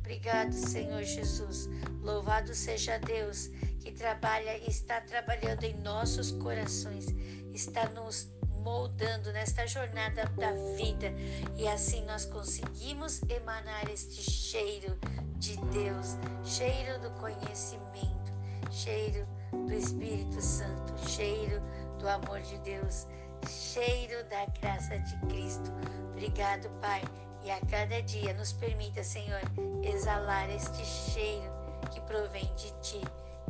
obrigado, 0.00 0.52
Senhor 0.52 1.04
Jesus. 1.04 1.68
Louvado 2.02 2.52
seja 2.52 2.98
Deus 2.98 3.46
que 3.78 3.92
trabalha 3.92 4.58
e 4.58 4.68
está 4.68 5.00
trabalhando 5.00 5.62
em 5.62 5.74
nossos 5.80 6.32
corações, 6.32 7.06
está 7.54 7.88
nos 7.90 8.28
moldando 8.62 9.32
nesta 9.32 9.66
jornada 9.66 10.24
da 10.36 10.52
vida 10.76 11.12
e 11.56 11.66
assim 11.68 12.04
nós 12.04 12.24
conseguimos 12.24 13.22
emanar 13.28 13.88
este 13.90 14.22
cheiro 14.30 14.98
de 15.36 15.56
Deus, 15.56 16.16
cheiro 16.44 17.00
do 17.00 17.10
conhecimento, 17.12 18.32
cheiro 18.70 19.26
do 19.52 19.72
Espírito 19.72 20.40
Santo, 20.40 20.96
cheiro 21.08 21.60
do 21.98 22.08
amor 22.08 22.40
de 22.42 22.58
Deus 22.58 23.06
cheiro 23.48 24.24
da 24.24 24.46
graça 24.60 24.98
de 24.98 25.16
Cristo. 25.26 25.70
Obrigado, 26.10 26.68
Pai, 26.80 27.02
e 27.42 27.50
a 27.50 27.60
cada 27.66 28.02
dia 28.02 28.34
nos 28.34 28.52
permita, 28.52 29.02
Senhor, 29.02 29.40
exalar 29.82 30.50
este 30.50 30.84
cheiro 30.84 31.50
que 31.90 32.00
provém 32.02 32.52
de 32.56 32.70
Ti. 32.82 33.00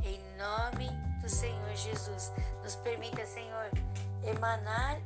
Em 0.02 0.20
nome 0.36 0.88
do 1.20 1.28
Senhor 1.28 1.74
Jesus, 1.74 2.32
nos 2.62 2.76
permita, 2.76 3.24
Senhor, 3.26 3.70
emanar 4.24 5.00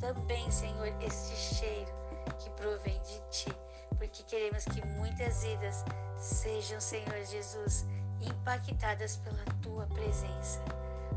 também, 0.00 0.50
Senhor, 0.50 0.86
este 1.02 1.36
cheiro 1.56 1.92
que 2.38 2.50
provém 2.50 3.00
de 3.02 3.20
Ti, 3.30 3.52
porque 3.96 4.22
queremos 4.24 4.64
que 4.64 4.84
muitas 4.86 5.42
vidas 5.42 5.84
sejam, 6.18 6.80
Senhor 6.80 7.24
Jesus, 7.24 7.86
impactadas 8.20 9.16
pela 9.16 9.44
Tua 9.62 9.86
presença. 9.86 10.60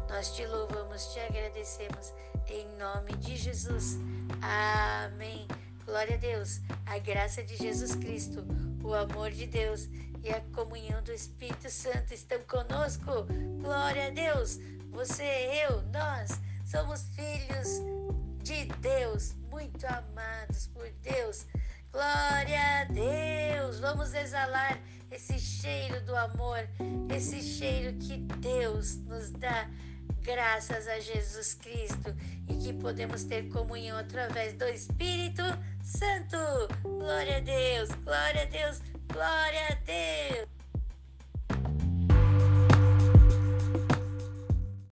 Nós 0.09 0.33
te 0.35 0.45
louvamos, 0.45 1.13
te 1.13 1.19
agradecemos 1.19 2.13
em 2.49 2.67
nome 2.77 3.13
de 3.17 3.35
Jesus. 3.35 3.97
Amém. 4.41 5.47
Glória 5.85 6.15
a 6.15 6.19
Deus. 6.19 6.61
A 6.85 6.97
graça 6.99 7.43
de 7.43 7.57
Jesus 7.57 7.95
Cristo, 7.95 8.45
o 8.83 8.93
amor 8.93 9.31
de 9.31 9.47
Deus 9.47 9.89
e 10.23 10.29
a 10.29 10.41
comunhão 10.53 11.01
do 11.03 11.11
Espírito 11.11 11.69
Santo 11.69 12.13
estão 12.13 12.39
conosco. 12.43 13.25
Glória 13.61 14.07
a 14.07 14.09
Deus. 14.09 14.59
Você, 14.91 15.23
eu, 15.23 15.81
nós 15.83 16.39
somos 16.67 17.07
filhos 17.15 17.81
de 18.43 18.65
Deus, 18.81 19.33
muito 19.49 19.85
amados 19.85 20.67
por 20.67 20.89
Deus. 21.01 21.45
Glória 21.91 22.81
a 22.81 22.83
Deus! 22.83 23.79
Vamos 23.79 24.13
exalar 24.13 24.77
esse 25.09 25.39
cheiro 25.39 26.05
do 26.05 26.13
amor, 26.13 26.59
esse 27.15 27.41
cheiro 27.41 27.97
que 27.97 28.17
Deus 28.39 28.97
nos 29.05 29.31
dá 29.31 29.69
graças 30.21 30.87
a 30.89 30.99
Jesus 30.99 31.53
Cristo 31.53 32.13
e 32.49 32.55
que 32.55 32.73
podemos 32.73 33.23
ter 33.23 33.47
comunhão 33.47 33.97
através 33.97 34.53
do 34.53 34.65
Espírito 34.65 35.43
Santo. 35.81 36.37
Glória 36.83 37.37
a 37.37 37.39
Deus, 37.39 37.89
glória 38.03 38.41
a 38.41 38.45
Deus, 38.45 38.81
glória 39.07 39.67
a 39.69 39.73
Deus. 39.85 40.56